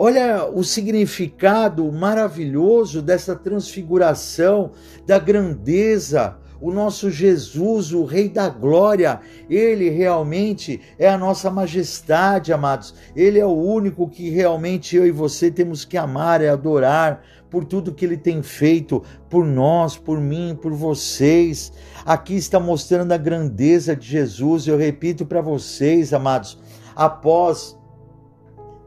Olha 0.00 0.48
o 0.48 0.62
significado 0.62 1.90
maravilhoso 1.90 3.02
dessa 3.02 3.34
transfiguração, 3.34 4.70
da 5.04 5.18
grandeza. 5.18 6.36
O 6.60 6.70
nosso 6.70 7.10
Jesus, 7.10 7.92
o 7.92 8.04
Rei 8.04 8.28
da 8.28 8.48
Glória, 8.48 9.20
ele 9.50 9.90
realmente 9.90 10.80
é 11.00 11.08
a 11.08 11.18
nossa 11.18 11.50
majestade, 11.50 12.52
amados. 12.52 12.94
Ele 13.16 13.40
é 13.40 13.44
o 13.44 13.52
único 13.52 14.08
que 14.08 14.30
realmente 14.30 14.94
eu 14.94 15.04
e 15.04 15.10
você 15.10 15.50
temos 15.50 15.84
que 15.84 15.96
amar 15.96 16.40
e 16.42 16.46
adorar 16.46 17.24
por 17.50 17.64
tudo 17.64 17.92
que 17.92 18.04
ele 18.04 18.16
tem 18.16 18.40
feito 18.40 19.02
por 19.28 19.44
nós, 19.44 19.96
por 19.96 20.20
mim, 20.20 20.56
por 20.62 20.72
vocês. 20.72 21.72
Aqui 22.06 22.36
está 22.36 22.60
mostrando 22.60 23.10
a 23.10 23.16
grandeza 23.16 23.96
de 23.96 24.06
Jesus. 24.06 24.68
Eu 24.68 24.76
repito 24.76 25.26
para 25.26 25.40
vocês, 25.40 26.12
amados, 26.12 26.56
após. 26.94 27.76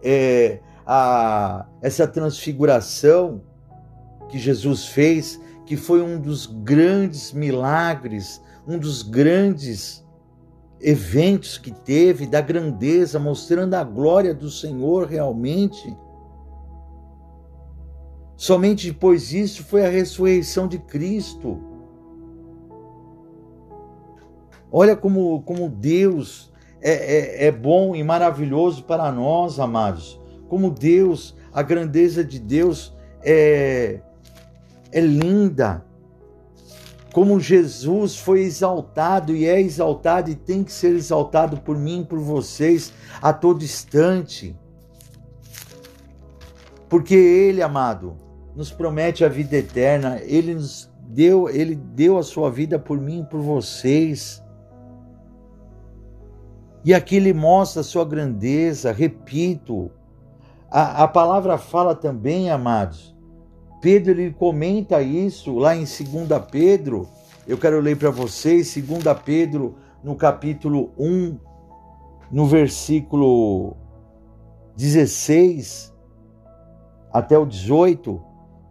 É, 0.01 0.59
a 0.85 1.65
essa 1.81 2.07
transfiguração 2.07 3.41
que 4.29 4.39
Jesus 4.39 4.85
fez, 4.85 5.39
que 5.65 5.75
foi 5.75 6.01
um 6.01 6.19
dos 6.19 6.45
grandes 6.45 7.31
milagres, 7.31 8.41
um 8.67 8.77
dos 8.77 9.03
grandes 9.03 10.05
eventos 10.79 11.57
que 11.57 11.71
teve, 11.71 12.25
da 12.25 12.41
grandeza, 12.41 13.19
mostrando 13.19 13.75
a 13.75 13.83
glória 13.83 14.33
do 14.33 14.49
Senhor 14.49 15.07
realmente. 15.07 15.95
Somente 18.35 18.87
depois 18.91 19.27
disso 19.27 19.63
foi 19.63 19.85
a 19.85 19.89
ressurreição 19.89 20.67
de 20.67 20.79
Cristo. 20.79 21.59
Olha 24.71 24.95
como, 24.95 25.43
como 25.43 25.69
Deus 25.69 26.51
é, 26.81 26.91
é, 26.91 27.47
é 27.47 27.51
bom 27.51 27.95
e 27.95 28.03
maravilhoso 28.03 28.83
para 28.85 29.11
nós, 29.11 29.59
amados 29.59 30.20
como 30.51 30.69
Deus, 30.69 31.33
a 31.53 31.63
grandeza 31.63 32.25
de 32.25 32.37
Deus 32.37 32.93
é, 33.23 34.01
é 34.91 34.99
linda. 34.99 35.81
Como 37.13 37.39
Jesus 37.39 38.17
foi 38.17 38.41
exaltado 38.41 39.33
e 39.33 39.45
é 39.45 39.61
exaltado 39.61 40.29
e 40.29 40.35
tem 40.35 40.61
que 40.61 40.73
ser 40.73 40.93
exaltado 40.93 41.55
por 41.61 41.77
mim, 41.77 42.03
por 42.03 42.19
vocês, 42.19 42.91
a 43.21 43.31
todo 43.31 43.63
instante. 43.63 44.53
Porque 46.89 47.15
Ele, 47.15 47.61
amado, 47.61 48.17
nos 48.53 48.73
promete 48.73 49.23
a 49.23 49.29
vida 49.29 49.55
eterna, 49.55 50.19
Ele 50.21 50.53
nos 50.55 50.91
deu, 51.07 51.47
Ele 51.47 51.75
deu 51.75 52.17
a 52.17 52.23
sua 52.23 52.51
vida 52.51 52.77
por 52.77 52.99
mim 52.99 53.21
e 53.21 53.25
por 53.25 53.39
vocês. 53.39 54.43
E 56.83 56.93
aqui 56.93 57.15
ele 57.15 57.31
mostra 57.31 57.79
a 57.79 57.85
sua 57.85 58.03
grandeza, 58.03 58.91
repito, 58.91 59.91
a, 60.71 61.03
a 61.03 61.07
palavra 61.07 61.57
fala 61.57 61.93
também, 61.93 62.49
amados. 62.49 63.13
Pedro 63.81 64.11
ele 64.11 64.31
comenta 64.31 65.01
isso 65.01 65.57
lá 65.57 65.75
em 65.75 65.79
2 65.79 65.89
Pedro. 66.49 67.09
Eu 67.45 67.57
quero 67.57 67.81
ler 67.81 67.97
para 67.97 68.09
vocês, 68.09 68.73
2 68.73 69.03
Pedro, 69.25 69.75
no 70.01 70.15
capítulo 70.15 70.91
1, 70.97 71.37
no 72.31 72.45
versículo 72.45 73.75
16 74.77 75.93
até 77.11 77.37
o 77.37 77.45
18. 77.45 78.21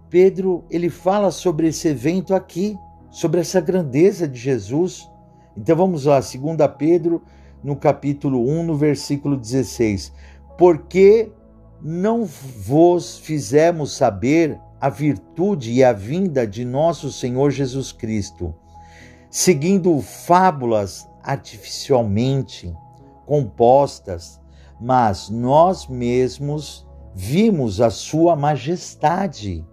Pedro 0.08 0.64
ele 0.70 0.88
fala 0.88 1.30
sobre 1.30 1.68
esse 1.68 1.88
evento 1.88 2.34
aqui, 2.34 2.78
sobre 3.10 3.40
essa 3.40 3.60
grandeza 3.60 4.26
de 4.26 4.38
Jesus. 4.38 5.06
Então 5.54 5.76
vamos 5.76 6.06
lá, 6.06 6.20
2 6.20 6.32
Pedro, 6.78 7.20
no 7.62 7.76
capítulo 7.76 8.48
1, 8.48 8.62
no 8.62 8.76
versículo 8.76 9.36
16. 9.36 10.12
Porque 10.56 11.30
não 11.82 12.24
vos 12.24 13.18
fizemos 13.18 13.92
saber 13.92 14.60
a 14.80 14.88
virtude 14.88 15.72
e 15.72 15.84
a 15.84 15.92
vinda 15.92 16.46
de 16.46 16.64
nosso 16.64 17.12
Senhor 17.12 17.50
Jesus 17.50 17.92
Cristo, 17.92 18.54
seguindo 19.30 20.00
fábulas 20.00 21.08
artificialmente 21.22 22.74
compostas, 23.26 24.40
mas 24.80 25.28
nós 25.28 25.86
mesmos 25.86 26.86
vimos 27.14 27.80
a 27.80 27.90
sua 27.90 28.34
majestade. 28.34 29.64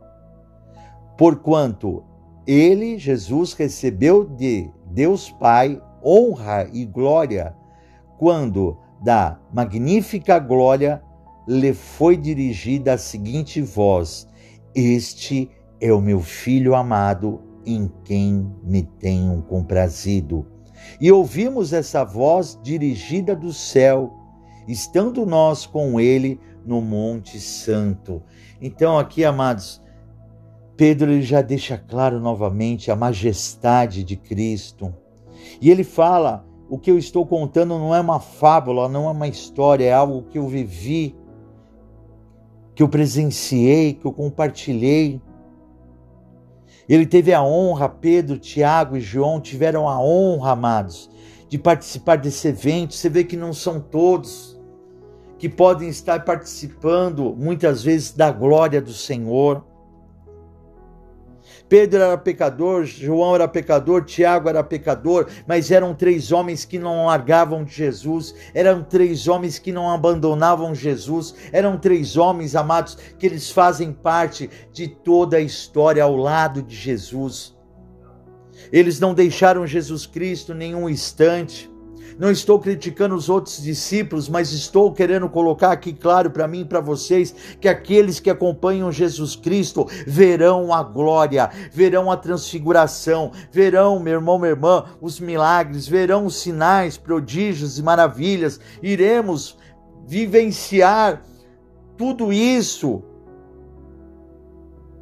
Porquanto 1.18 2.04
ele, 2.46 2.98
Jesus, 2.98 3.54
recebeu 3.54 4.26
de 4.26 4.70
Deus 4.86 5.32
Pai 5.32 5.82
honra 6.04 6.70
e 6.72 6.86
glória 6.86 7.56
quando 8.18 8.78
da 9.02 9.40
magnífica 9.54 10.40
glória 10.40 11.02
lhe 11.48 11.74
foi 11.74 12.18
dirigida 12.18 12.94
a 12.94 12.98
seguinte 12.98 13.62
voz: 13.62 14.28
Este 14.76 15.50
é 15.80 15.94
o 15.94 16.02
meu 16.02 16.20
filho 16.22 16.76
amado, 16.76 17.42
em 17.66 17.92
quem 18.04 18.52
me 18.64 18.84
tenho 18.84 19.42
comprazido. 19.44 20.46
E 21.00 21.12
ouvimos 21.12 21.74
essa 21.74 22.04
voz 22.04 22.60
dirigida 22.62 23.36
do 23.36 23.52
céu, 23.52 24.14
estando 24.68 25.26
nós 25.26 25.66
com 25.66 26.00
ele 26.00 26.40
no 26.66 26.82
Monte 26.82 27.40
Santo. 27.40 28.22
Então, 28.62 28.98
aqui, 28.98 29.24
amados, 29.24 29.82
Pedro 30.76 31.12
ele 31.12 31.22
já 31.22 31.42
deixa 31.42 31.78
claro 31.78 32.20
novamente 32.20 32.92
a 32.92 32.96
majestade 32.96 34.04
de 34.04 34.16
Cristo. 34.16 34.94
E 35.62 35.70
ele 35.70 35.84
fala: 35.84 36.46
o 36.70 36.78
que 36.78 36.92
eu 36.92 36.98
estou 36.98 37.26
contando 37.26 37.78
não 37.78 37.96
é 37.96 38.00
uma 38.00 38.20
fábula, 38.20 38.88
não 38.88 39.08
é 39.08 39.12
uma 39.12 39.28
história, 39.28 39.86
é 39.86 39.94
algo 39.94 40.24
que 40.24 40.38
eu 40.38 40.48
vivi, 40.48 41.16
que 42.78 42.84
eu 42.84 42.88
presenciei, 42.88 43.96
que 43.96 44.06
eu 44.06 44.14
compartilhei. 44.14 45.20
Ele 46.88 47.08
teve 47.08 47.34
a 47.34 47.44
honra, 47.44 47.90
Pedro, 47.90 48.38
Tiago 48.38 48.96
e 48.96 49.02
João 49.02 49.42
tiveram 49.42 49.90
a 49.90 50.00
honra, 50.00 50.52
amados, 50.52 51.10
de 51.50 51.58
participar 51.58 52.18
desse 52.18 52.50
evento. 52.50 52.94
Você 52.94 53.10
vê 53.10 53.24
que 53.24 53.36
não 53.36 53.52
são 53.52 53.80
todos 53.80 54.62
que 55.40 55.50
podem 55.50 55.90
estar 55.90 56.24
participando, 56.24 57.36
muitas 57.36 57.82
vezes, 57.82 58.12
da 58.12 58.32
glória 58.32 58.80
do 58.80 58.94
Senhor. 58.94 59.66
Pedro 61.68 62.02
era 62.02 62.18
pecador, 62.18 62.86
João 62.86 63.36
era 63.36 63.48
pecador, 63.48 64.04
Tiago 64.06 64.50
era 64.50 64.64
pecador, 64.64 65.28
mas 65.48 65.72
eram 65.72 65.94
três 65.94 66.32
homens 66.32 66.66
que 66.66 66.80
não 66.80 67.06
largavam 67.06 67.64
de 67.64 67.74
Jesus, 67.74 68.34
eram 68.54 68.84
três 68.84 69.28
homens 69.28 69.60
que 69.60 69.72
não 69.72 69.90
abandonavam 69.90 70.74
Jesus, 70.74 71.36
eram 71.52 71.78
três 71.78 72.18
homens 72.18 72.56
amados 72.56 72.98
que 73.18 73.26
eles 73.26 73.52
fazem 73.52 73.92
parte 73.92 74.50
de 74.72 74.88
toda 74.88 75.38
a 75.38 75.42
história 75.42 76.04
ao 76.04 76.16
lado 76.16 76.62
de 76.62 76.76
Jesus. 76.76 77.56
Eles 78.72 79.00
não 79.00 79.14
deixaram 79.14 79.68
Jesus 79.68 80.06
Cristo 80.06 80.54
nenhum 80.54 80.90
instante. 80.90 81.70
Não 82.20 82.32
estou 82.32 82.60
criticando 82.60 83.16
os 83.16 83.30
outros 83.30 83.62
discípulos, 83.62 84.28
mas 84.28 84.52
estou 84.52 84.92
querendo 84.92 85.30
colocar 85.30 85.72
aqui 85.72 85.94
claro 85.94 86.32
para 86.32 86.48
mim 86.48 86.62
e 86.62 86.66
para 86.66 86.80
vocês 86.80 87.34
que 87.62 87.68
aqueles 87.68 88.20
que 88.20 88.30
acompanham 88.30 88.92
Jesus 88.92 89.36
Cristo 89.36 89.88
verão 90.06 90.74
a 90.74 90.82
glória, 90.82 91.50
verão 91.72 92.12
a 92.12 92.18
transfiguração, 92.18 93.32
verão, 93.52 94.00
meu 94.00 94.14
irmão, 94.14 94.40
minha 94.40 94.50
irmã, 94.50 94.86
os 95.00 95.20
milagres, 95.20 95.88
verão 95.88 96.26
os 96.26 96.38
sinais, 96.38 96.98
prodígios 96.98 97.78
e 97.78 97.84
maravilhas. 97.84 98.60
Iremos 98.82 99.58
vivenciar 100.08 101.22
tudo 101.96 102.34
isso 102.34 103.04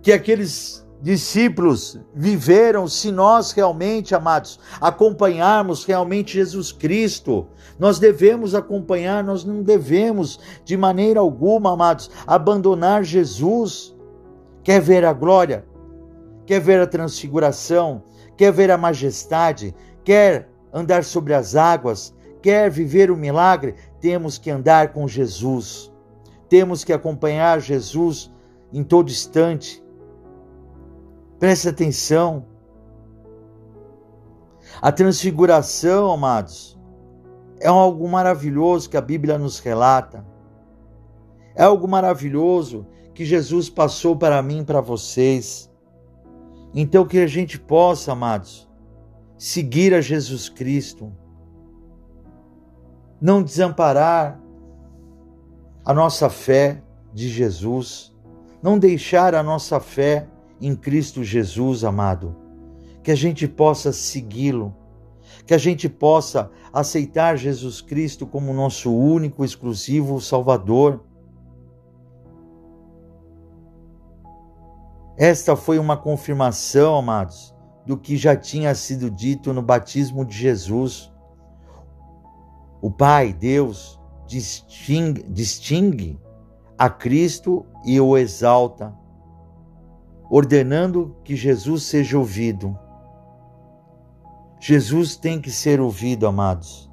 que 0.02 0.12
aqueles 0.12 0.85
discípulos 1.06 2.00
viveram 2.16 2.88
se 2.88 3.12
nós 3.12 3.52
realmente, 3.52 4.16
amados, 4.16 4.60
acompanharmos 4.82 5.86
realmente 5.86 6.34
Jesus 6.34 6.72
Cristo. 6.72 7.46
Nós 7.78 8.00
devemos 8.00 8.56
acompanhar, 8.56 9.24
nós 9.24 9.46
não 9.46 9.62
devemos 9.62 10.40
de 10.64 10.76
maneira 10.76 11.20
alguma, 11.20 11.74
amados, 11.74 12.10
abandonar 12.26 13.04
Jesus. 13.04 13.96
Quer 14.64 14.82
ver 14.82 15.06
a 15.06 15.14
glória? 15.14 15.64
Quer 16.44 16.60
ver 16.60 16.80
a 16.80 16.88
transfiguração? 16.88 18.02
Quer 18.36 18.52
ver 18.52 18.72
a 18.72 18.78
majestade? 18.78 19.76
Quer 20.04 20.50
andar 20.74 21.04
sobre 21.04 21.36
as 21.36 21.56
águas? 21.56 22.16
Quer 22.42 22.72
viver 22.72 23.12
o 23.12 23.16
milagre? 23.16 23.76
Temos 24.02 24.40
que 24.40 24.50
andar 24.50 24.92
com 24.92 25.08
Jesus. 25.08 25.94
Temos 26.50 26.84
que 26.84 26.92
acompanhar 26.92 27.62
Jesus 27.62 28.34
em 28.74 28.84
todo 28.84 29.12
instante 29.12 29.85
Preste 31.40 31.70
atenção. 31.70 32.46
A 34.82 34.92
transfiguração, 34.92 36.12
amados, 36.12 36.78
é 37.60 37.68
algo 37.68 38.08
maravilhoso 38.08 38.90
que 38.90 38.98
a 38.98 39.02
Bíblia 39.02 39.38
nos 39.38 39.60
relata. 39.60 40.26
É 41.56 41.64
algo 41.64 41.88
maravilhoso 41.88 42.86
que 43.14 43.26
Jesus 43.26 43.70
passou 43.70 44.16
para 44.16 44.42
mim 44.42 44.60
e 44.60 44.66
para 44.66 44.82
vocês. 44.82 45.72
Então, 46.74 47.06
que 47.06 47.20
a 47.20 47.28
gente 47.28 47.58
possa, 47.58 48.12
amados, 48.12 48.70
seguir 49.38 49.94
a 49.94 50.02
Jesus 50.02 50.50
Cristo, 50.50 51.12
não 53.22 53.42
desamparar 53.42 54.40
a 55.86 55.94
nossa 55.94 56.30
fé 56.30 56.84
de 57.14 57.30
Jesus, 57.30 58.14
não 58.62 58.78
deixar 58.78 59.34
a 59.34 59.42
nossa 59.42 59.80
fé 59.80 60.28
em 60.66 60.76
Cristo 60.76 61.24
Jesus, 61.24 61.84
amado. 61.84 62.36
Que 63.04 63.12
a 63.12 63.16
gente 63.16 63.48
possa 63.48 63.94
segui-lo, 63.94 64.74
que 65.46 65.54
a 65.54 65.60
gente 65.60 65.88
possa 65.88 66.50
aceitar 66.74 67.38
Jesus 67.38 67.82
Cristo 67.82 68.26
como 68.26 68.52
nosso 68.52 68.92
único, 68.92 69.46
exclusivo 69.46 70.20
Salvador. 70.20 71.04
Esta 75.16 75.56
foi 75.56 75.78
uma 75.78 75.96
confirmação, 75.96 76.98
amados, 76.98 77.54
do 77.86 77.96
que 77.96 78.18
já 78.18 78.36
tinha 78.36 78.74
sido 78.74 79.12
dito 79.12 79.54
no 79.54 79.62
batismo 79.62 80.26
de 80.26 80.36
Jesus. 80.36 81.14
O 82.82 82.90
Pai, 82.90 83.32
Deus, 83.32 84.00
distingue, 84.26 85.24
distingue 85.30 86.20
a 86.76 86.90
Cristo 86.90 87.68
e 87.86 88.02
o 88.02 88.18
exalta 88.18 89.05
ordenando 90.30 91.16
que 91.24 91.36
Jesus 91.36 91.84
seja 91.84 92.18
ouvido. 92.18 92.78
Jesus 94.60 95.16
tem 95.16 95.40
que 95.40 95.52
ser 95.52 95.80
ouvido, 95.80 96.26
amados. 96.26 96.90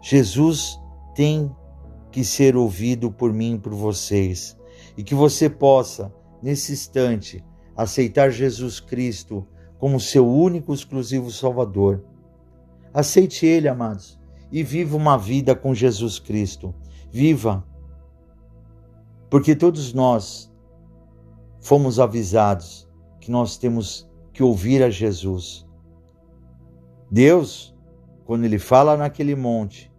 Jesus 0.00 0.80
tem 1.14 1.54
que 2.10 2.24
ser 2.24 2.56
ouvido 2.56 3.10
por 3.10 3.32
mim 3.32 3.54
e 3.54 3.58
por 3.58 3.74
vocês. 3.74 4.56
E 4.96 5.02
que 5.02 5.14
você 5.14 5.50
possa, 5.50 6.12
nesse 6.42 6.72
instante, 6.72 7.44
aceitar 7.76 8.30
Jesus 8.30 8.80
Cristo 8.80 9.46
como 9.78 10.00
seu 10.00 10.26
único 10.26 10.72
exclusivo 10.72 11.30
Salvador. 11.30 12.04
Aceite 12.92 13.44
Ele, 13.44 13.68
amados, 13.68 14.18
e 14.50 14.62
viva 14.62 14.96
uma 14.96 15.18
vida 15.18 15.54
com 15.54 15.74
Jesus 15.74 16.18
Cristo. 16.18 16.74
Viva! 17.10 17.64
Porque 19.28 19.56
todos 19.56 19.92
nós 19.92 20.53
fomos 21.64 21.98
avisados 21.98 22.86
que 23.18 23.30
nós 23.30 23.56
temos 23.56 24.06
que 24.34 24.42
ouvir 24.42 24.82
a 24.82 24.90
Jesus. 24.90 25.66
Deus, 27.10 27.74
quando 28.26 28.44
Ele 28.44 28.58
fala 28.58 28.98
naquele 28.98 29.34
monte, 29.34 29.90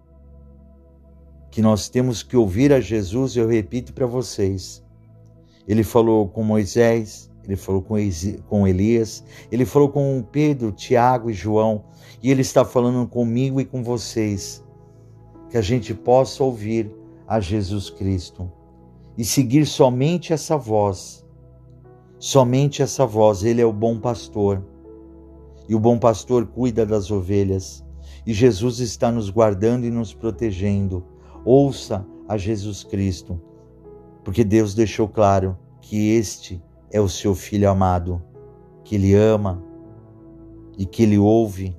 que 1.49 1.63
nós 1.63 1.89
temos 1.89 2.21
que 2.21 2.37
ouvir 2.37 2.71
a 2.71 2.79
Jesus, 2.79 3.35
eu 3.35 3.47
repito 3.47 3.93
para 3.93 4.05
vocês. 4.05 4.85
Ele 5.67 5.83
falou 5.83 6.27
com 6.27 6.43
Moisés, 6.43 7.31
ele 7.43 7.55
falou 7.55 7.81
com 7.81 8.67
Elias, 8.67 9.23
ele 9.51 9.65
falou 9.65 9.89
com 9.89 10.23
Pedro, 10.31 10.71
Tiago 10.71 11.31
e 11.31 11.33
João, 11.33 11.85
e 12.21 12.29
ele 12.29 12.41
está 12.41 12.63
falando 12.63 13.07
comigo 13.07 13.59
e 13.59 13.65
com 13.65 13.81
vocês. 13.81 14.63
Que 15.49 15.57
a 15.57 15.61
gente 15.63 15.95
possa 15.95 16.43
ouvir 16.43 16.91
a 17.27 17.39
Jesus 17.39 17.89
Cristo 17.89 18.51
e 19.17 19.25
seguir 19.25 19.65
somente 19.65 20.31
essa 20.31 20.55
voz 20.57 21.24
Somente 22.17 22.81
essa 22.81 23.05
voz, 23.05 23.43
ele 23.43 23.61
é 23.61 23.65
o 23.65 23.73
bom 23.73 23.99
pastor. 23.99 24.63
E 25.67 25.75
o 25.75 25.79
bom 25.79 25.97
pastor 25.97 26.45
cuida 26.45 26.85
das 26.85 27.11
ovelhas. 27.11 27.83
E 28.25 28.33
Jesus 28.33 28.79
está 28.79 29.11
nos 29.11 29.29
guardando 29.29 29.85
e 29.85 29.91
nos 29.91 30.13
protegendo. 30.13 31.03
Ouça 31.43 32.05
a 32.27 32.37
Jesus 32.37 32.83
Cristo, 32.83 33.39
porque 34.23 34.43
Deus 34.43 34.73
deixou 34.73 35.07
claro 35.07 35.57
que 35.79 36.11
este 36.11 36.61
é 36.91 36.99
o 36.99 37.07
seu 37.07 37.35
filho 37.35 37.69
amado, 37.69 38.21
que 38.83 38.95
ele 38.95 39.13
ama 39.13 39.63
e 40.77 40.85
que 40.85 41.03
ele 41.03 41.17
ouve 41.17 41.77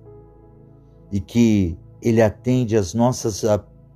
e 1.11 1.21
que 1.21 1.77
ele 2.01 2.23
atende 2.23 2.77
às 2.77 2.95
nossas 2.95 3.43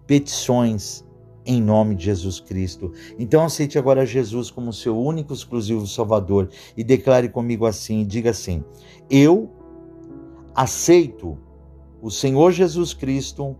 petições 0.07 1.05
em 1.51 1.61
nome 1.61 1.97
de 1.97 2.05
Jesus 2.05 2.39
Cristo. 2.39 2.93
Então 3.19 3.45
aceite 3.45 3.77
agora 3.77 4.07
Jesus 4.07 4.53
como 4.53 4.73
seu 4.73 4.97
único 4.97 5.35
exclusivo 5.35 5.85
Salvador 5.85 6.49
e 6.77 6.85
declare 6.85 7.29
comigo 7.29 7.67
assim, 7.67 8.07
diga 8.07 8.31
assim: 8.31 8.63
Eu 9.11 9.51
aceito 10.55 11.37
o 12.01 12.09
Senhor 12.09 12.53
Jesus 12.53 12.95
Cristo 12.95 13.57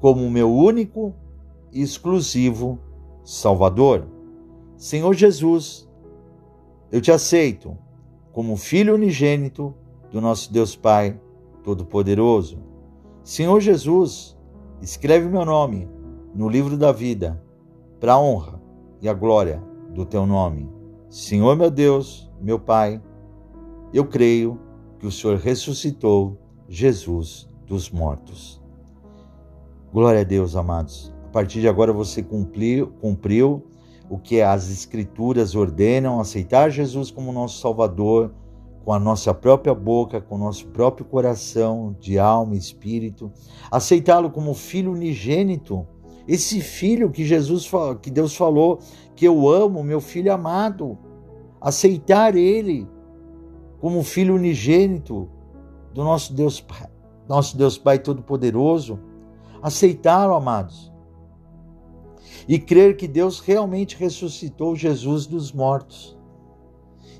como 0.00 0.30
meu 0.30 0.50
único 0.50 1.14
e 1.70 1.82
exclusivo 1.82 2.78
Salvador. 3.22 4.06
Senhor 4.78 5.12
Jesus, 5.12 5.86
eu 6.90 7.00
te 7.00 7.12
aceito 7.12 7.76
como 8.32 8.56
Filho 8.56 8.94
unigênito 8.94 9.74
do 10.10 10.20
nosso 10.20 10.50
Deus 10.50 10.74
Pai 10.74 11.20
Todo-Poderoso. 11.62 12.58
Senhor 13.22 13.60
Jesus, 13.60 14.34
escreve 14.80 15.28
meu 15.28 15.44
nome 15.44 15.93
no 16.34 16.48
livro 16.48 16.76
da 16.76 16.90
vida, 16.90 17.40
para 18.00 18.14
a 18.14 18.20
honra 18.20 18.60
e 19.00 19.08
a 19.08 19.14
glória 19.14 19.62
do 19.94 20.04
teu 20.04 20.26
nome. 20.26 20.68
Senhor 21.08 21.56
meu 21.56 21.70
Deus, 21.70 22.30
meu 22.40 22.58
Pai, 22.58 23.00
eu 23.92 24.04
creio 24.04 24.58
que 24.98 25.06
o 25.06 25.12
Senhor 25.12 25.38
ressuscitou 25.38 26.36
Jesus 26.68 27.48
dos 27.66 27.90
mortos. 27.90 28.60
Glória 29.92 30.22
a 30.22 30.24
Deus, 30.24 30.56
amados. 30.56 31.14
A 31.26 31.28
partir 31.28 31.60
de 31.60 31.68
agora 31.68 31.92
você 31.92 32.22
cumpriu, 32.22 32.88
cumpriu 33.00 33.64
o 34.10 34.18
que 34.18 34.42
as 34.42 34.70
Escrituras 34.70 35.54
ordenam, 35.54 36.20
aceitar 36.20 36.70
Jesus 36.70 37.10
como 37.10 37.32
nosso 37.32 37.60
Salvador, 37.60 38.34
com 38.84 38.92
a 38.92 38.98
nossa 38.98 39.32
própria 39.32 39.74
boca, 39.74 40.20
com 40.20 40.34
o 40.34 40.38
nosso 40.38 40.66
próprio 40.66 41.06
coração, 41.06 41.96
de 41.98 42.18
alma 42.18 42.54
e 42.54 42.58
espírito, 42.58 43.32
aceitá-lo 43.70 44.30
como 44.30 44.52
filho 44.52 44.92
unigênito, 44.92 45.86
esse 46.26 46.60
filho 46.60 47.10
que 47.10 47.24
Jesus 47.24 47.70
que 48.00 48.10
Deus 48.10 48.34
falou 48.34 48.78
que 49.14 49.26
eu 49.26 49.48
amo, 49.48 49.82
meu 49.82 50.00
filho 50.00 50.32
amado, 50.32 50.98
aceitar 51.60 52.34
ele 52.34 52.88
como 53.80 54.02
filho 54.02 54.34
unigênito 54.34 55.28
do 55.92 56.02
nosso 56.02 56.32
Deus 56.32 56.60
Pai, 56.60 56.88
nosso 57.28 57.56
Deus 57.56 57.76
Pai 57.78 57.98
todo 57.98 58.22
poderoso, 58.22 58.98
aceitá-lo, 59.62 60.34
amados 60.34 60.94
e 62.48 62.58
crer 62.58 62.96
que 62.96 63.08
Deus 63.08 63.40
realmente 63.40 63.96
ressuscitou 63.96 64.76
Jesus 64.76 65.26
dos 65.26 65.52
mortos. 65.52 66.16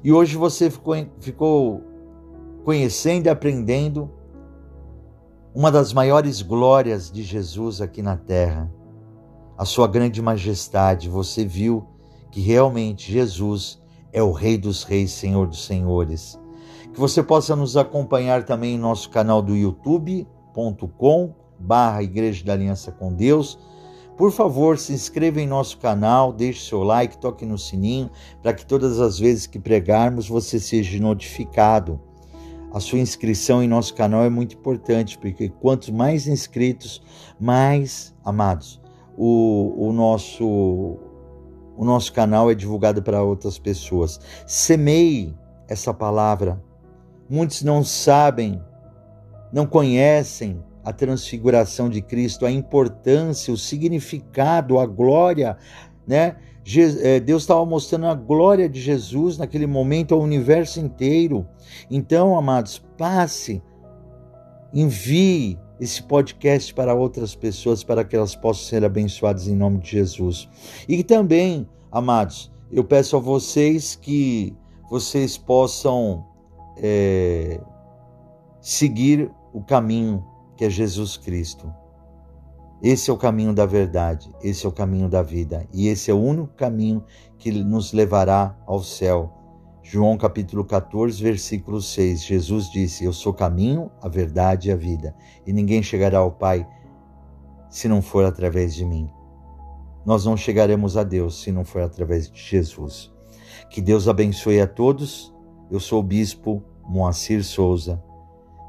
E 0.02 0.12
hoje 0.12 0.36
você 0.36 0.70
ficou, 0.70 0.94
ficou 1.18 1.82
conhecendo 2.62 3.26
e 3.26 3.30
aprendendo 3.30 4.10
uma 5.54 5.70
das 5.70 5.92
maiores 5.92 6.42
glórias 6.42 7.10
de 7.10 7.22
Jesus 7.22 7.80
aqui 7.80 8.02
na 8.02 8.16
terra, 8.16 8.70
a 9.56 9.64
sua 9.64 9.86
grande 9.86 10.20
majestade. 10.20 11.08
Você 11.08 11.44
viu 11.44 11.86
que 12.30 12.40
realmente 12.40 13.12
Jesus 13.12 13.80
é 14.12 14.22
o 14.22 14.32
Rei 14.32 14.58
dos 14.58 14.82
Reis, 14.82 15.12
Senhor 15.12 15.46
dos 15.46 15.64
Senhores. 15.64 16.38
Que 16.92 17.00
você 17.00 17.22
possa 17.22 17.56
nos 17.56 17.76
acompanhar 17.76 18.44
também 18.44 18.74
em 18.74 18.78
nosso 18.78 19.10
canal 19.10 19.42
do 19.42 19.56
youtube.com 19.56 21.34
barra 21.58 22.02
Igreja 22.02 22.44
da 22.44 22.52
Aliança 22.52 22.92
com 22.92 23.12
Deus 23.12 23.58
por 24.16 24.30
favor, 24.30 24.78
se 24.78 24.92
inscreva 24.92 25.40
em 25.40 25.46
nosso 25.46 25.78
canal, 25.78 26.32
deixe 26.32 26.68
seu 26.68 26.84
like, 26.84 27.18
toque 27.18 27.44
no 27.44 27.58
sininho, 27.58 28.08
para 28.40 28.54
que 28.54 28.64
todas 28.64 29.00
as 29.00 29.18
vezes 29.18 29.46
que 29.46 29.58
pregarmos 29.58 30.28
você 30.28 30.60
seja 30.60 31.00
notificado. 31.00 32.00
A 32.72 32.78
sua 32.78 33.00
inscrição 33.00 33.62
em 33.62 33.66
nosso 33.66 33.92
canal 33.94 34.22
é 34.22 34.30
muito 34.30 34.54
importante, 34.54 35.18
porque 35.18 35.48
quanto 35.48 35.92
mais 35.92 36.28
inscritos, 36.28 37.02
mais 37.40 38.14
amados, 38.24 38.80
o, 39.16 39.88
o 39.88 39.92
nosso 39.92 40.98
o 41.76 41.84
nosso 41.84 42.12
canal 42.12 42.50
é 42.50 42.54
divulgado 42.54 43.02
para 43.02 43.22
outras 43.22 43.58
pessoas. 43.58 44.20
Semeie 44.46 45.34
essa 45.68 45.92
palavra. 45.92 46.62
Muitos 47.28 47.62
não 47.62 47.82
sabem, 47.82 48.62
não 49.52 49.66
conhecem 49.66 50.62
a 50.84 50.92
transfiguração 50.92 51.88
de 51.88 52.00
Cristo, 52.00 52.46
a 52.46 52.50
importância, 52.50 53.52
o 53.52 53.56
significado, 53.56 54.78
a 54.78 54.86
glória, 54.86 55.56
né? 56.06 56.36
É, 57.02 57.20
Deus 57.20 57.42
estava 57.42 57.64
mostrando 57.66 58.06
a 58.06 58.14
glória 58.14 58.68
de 58.68 58.80
Jesus 58.80 59.36
naquele 59.36 59.66
momento 59.66 60.14
ao 60.14 60.20
universo 60.20 60.80
inteiro. 60.80 61.46
Então, 61.90 62.38
amados, 62.38 62.78
passe, 62.96 63.62
envie 64.72 65.58
esse 65.80 66.02
podcast 66.02 66.72
para 66.72 66.94
outras 66.94 67.34
pessoas 67.34 67.82
para 67.82 68.04
que 68.04 68.14
elas 68.14 68.34
possam 68.34 68.64
ser 68.64 68.84
abençoadas 68.84 69.48
em 69.48 69.56
nome 69.56 69.78
de 69.78 69.90
Jesus. 69.90 70.48
E 70.88 71.02
também, 71.02 71.68
amados, 71.90 72.52
eu 72.70 72.84
peço 72.84 73.16
a 73.16 73.20
vocês 73.20 73.94
que 73.96 74.56
vocês 74.90 75.36
possam 75.36 76.24
é, 76.76 77.60
seguir 78.60 79.30
o 79.52 79.62
caminho 79.62 80.24
que 80.56 80.64
é 80.64 80.70
Jesus 80.70 81.16
Cristo. 81.16 81.72
Esse 82.82 83.10
é 83.10 83.12
o 83.12 83.16
caminho 83.16 83.54
da 83.54 83.64
verdade, 83.64 84.30
esse 84.42 84.66
é 84.66 84.68
o 84.68 84.72
caminho 84.72 85.08
da 85.08 85.22
vida 85.22 85.66
e 85.72 85.88
esse 85.88 86.10
é 86.10 86.14
o 86.14 86.20
único 86.20 86.48
caminho 86.48 87.02
que 87.38 87.50
nos 87.50 87.92
levará 87.92 88.56
ao 88.66 88.82
céu. 88.82 89.32
João 89.86 90.16
capítulo 90.16 90.64
14, 90.64 91.22
versículo 91.22 91.80
6. 91.80 92.24
Jesus 92.24 92.70
disse: 92.70 93.04
Eu 93.04 93.12
sou 93.12 93.32
o 93.32 93.36
caminho, 93.36 93.90
a 94.00 94.08
verdade 94.08 94.70
e 94.70 94.72
a 94.72 94.76
vida, 94.76 95.14
e 95.46 95.52
ninguém 95.52 95.82
chegará 95.82 96.18
ao 96.18 96.32
Pai 96.32 96.66
se 97.68 97.86
não 97.86 98.00
for 98.00 98.24
através 98.24 98.74
de 98.74 98.82
mim. 98.82 99.10
Nós 100.06 100.24
não 100.24 100.38
chegaremos 100.38 100.96
a 100.96 101.04
Deus 101.04 101.42
se 101.42 101.52
não 101.52 101.66
for 101.66 101.82
através 101.82 102.30
de 102.30 102.40
Jesus. 102.40 103.12
Que 103.68 103.82
Deus 103.82 104.08
abençoe 104.08 104.58
a 104.58 104.66
todos. 104.66 105.34
Eu 105.70 105.78
sou 105.78 106.00
o 106.00 106.02
bispo 106.02 106.62
Moacir 106.88 107.44
Souza. 107.44 108.02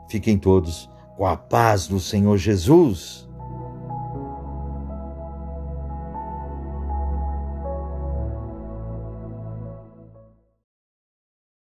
Fiquem 0.09 0.37
todos 0.37 0.89
com 1.15 1.25
a 1.25 1.37
paz 1.37 1.87
do 1.87 1.99
Senhor 1.99 2.37
Jesus. 2.37 3.24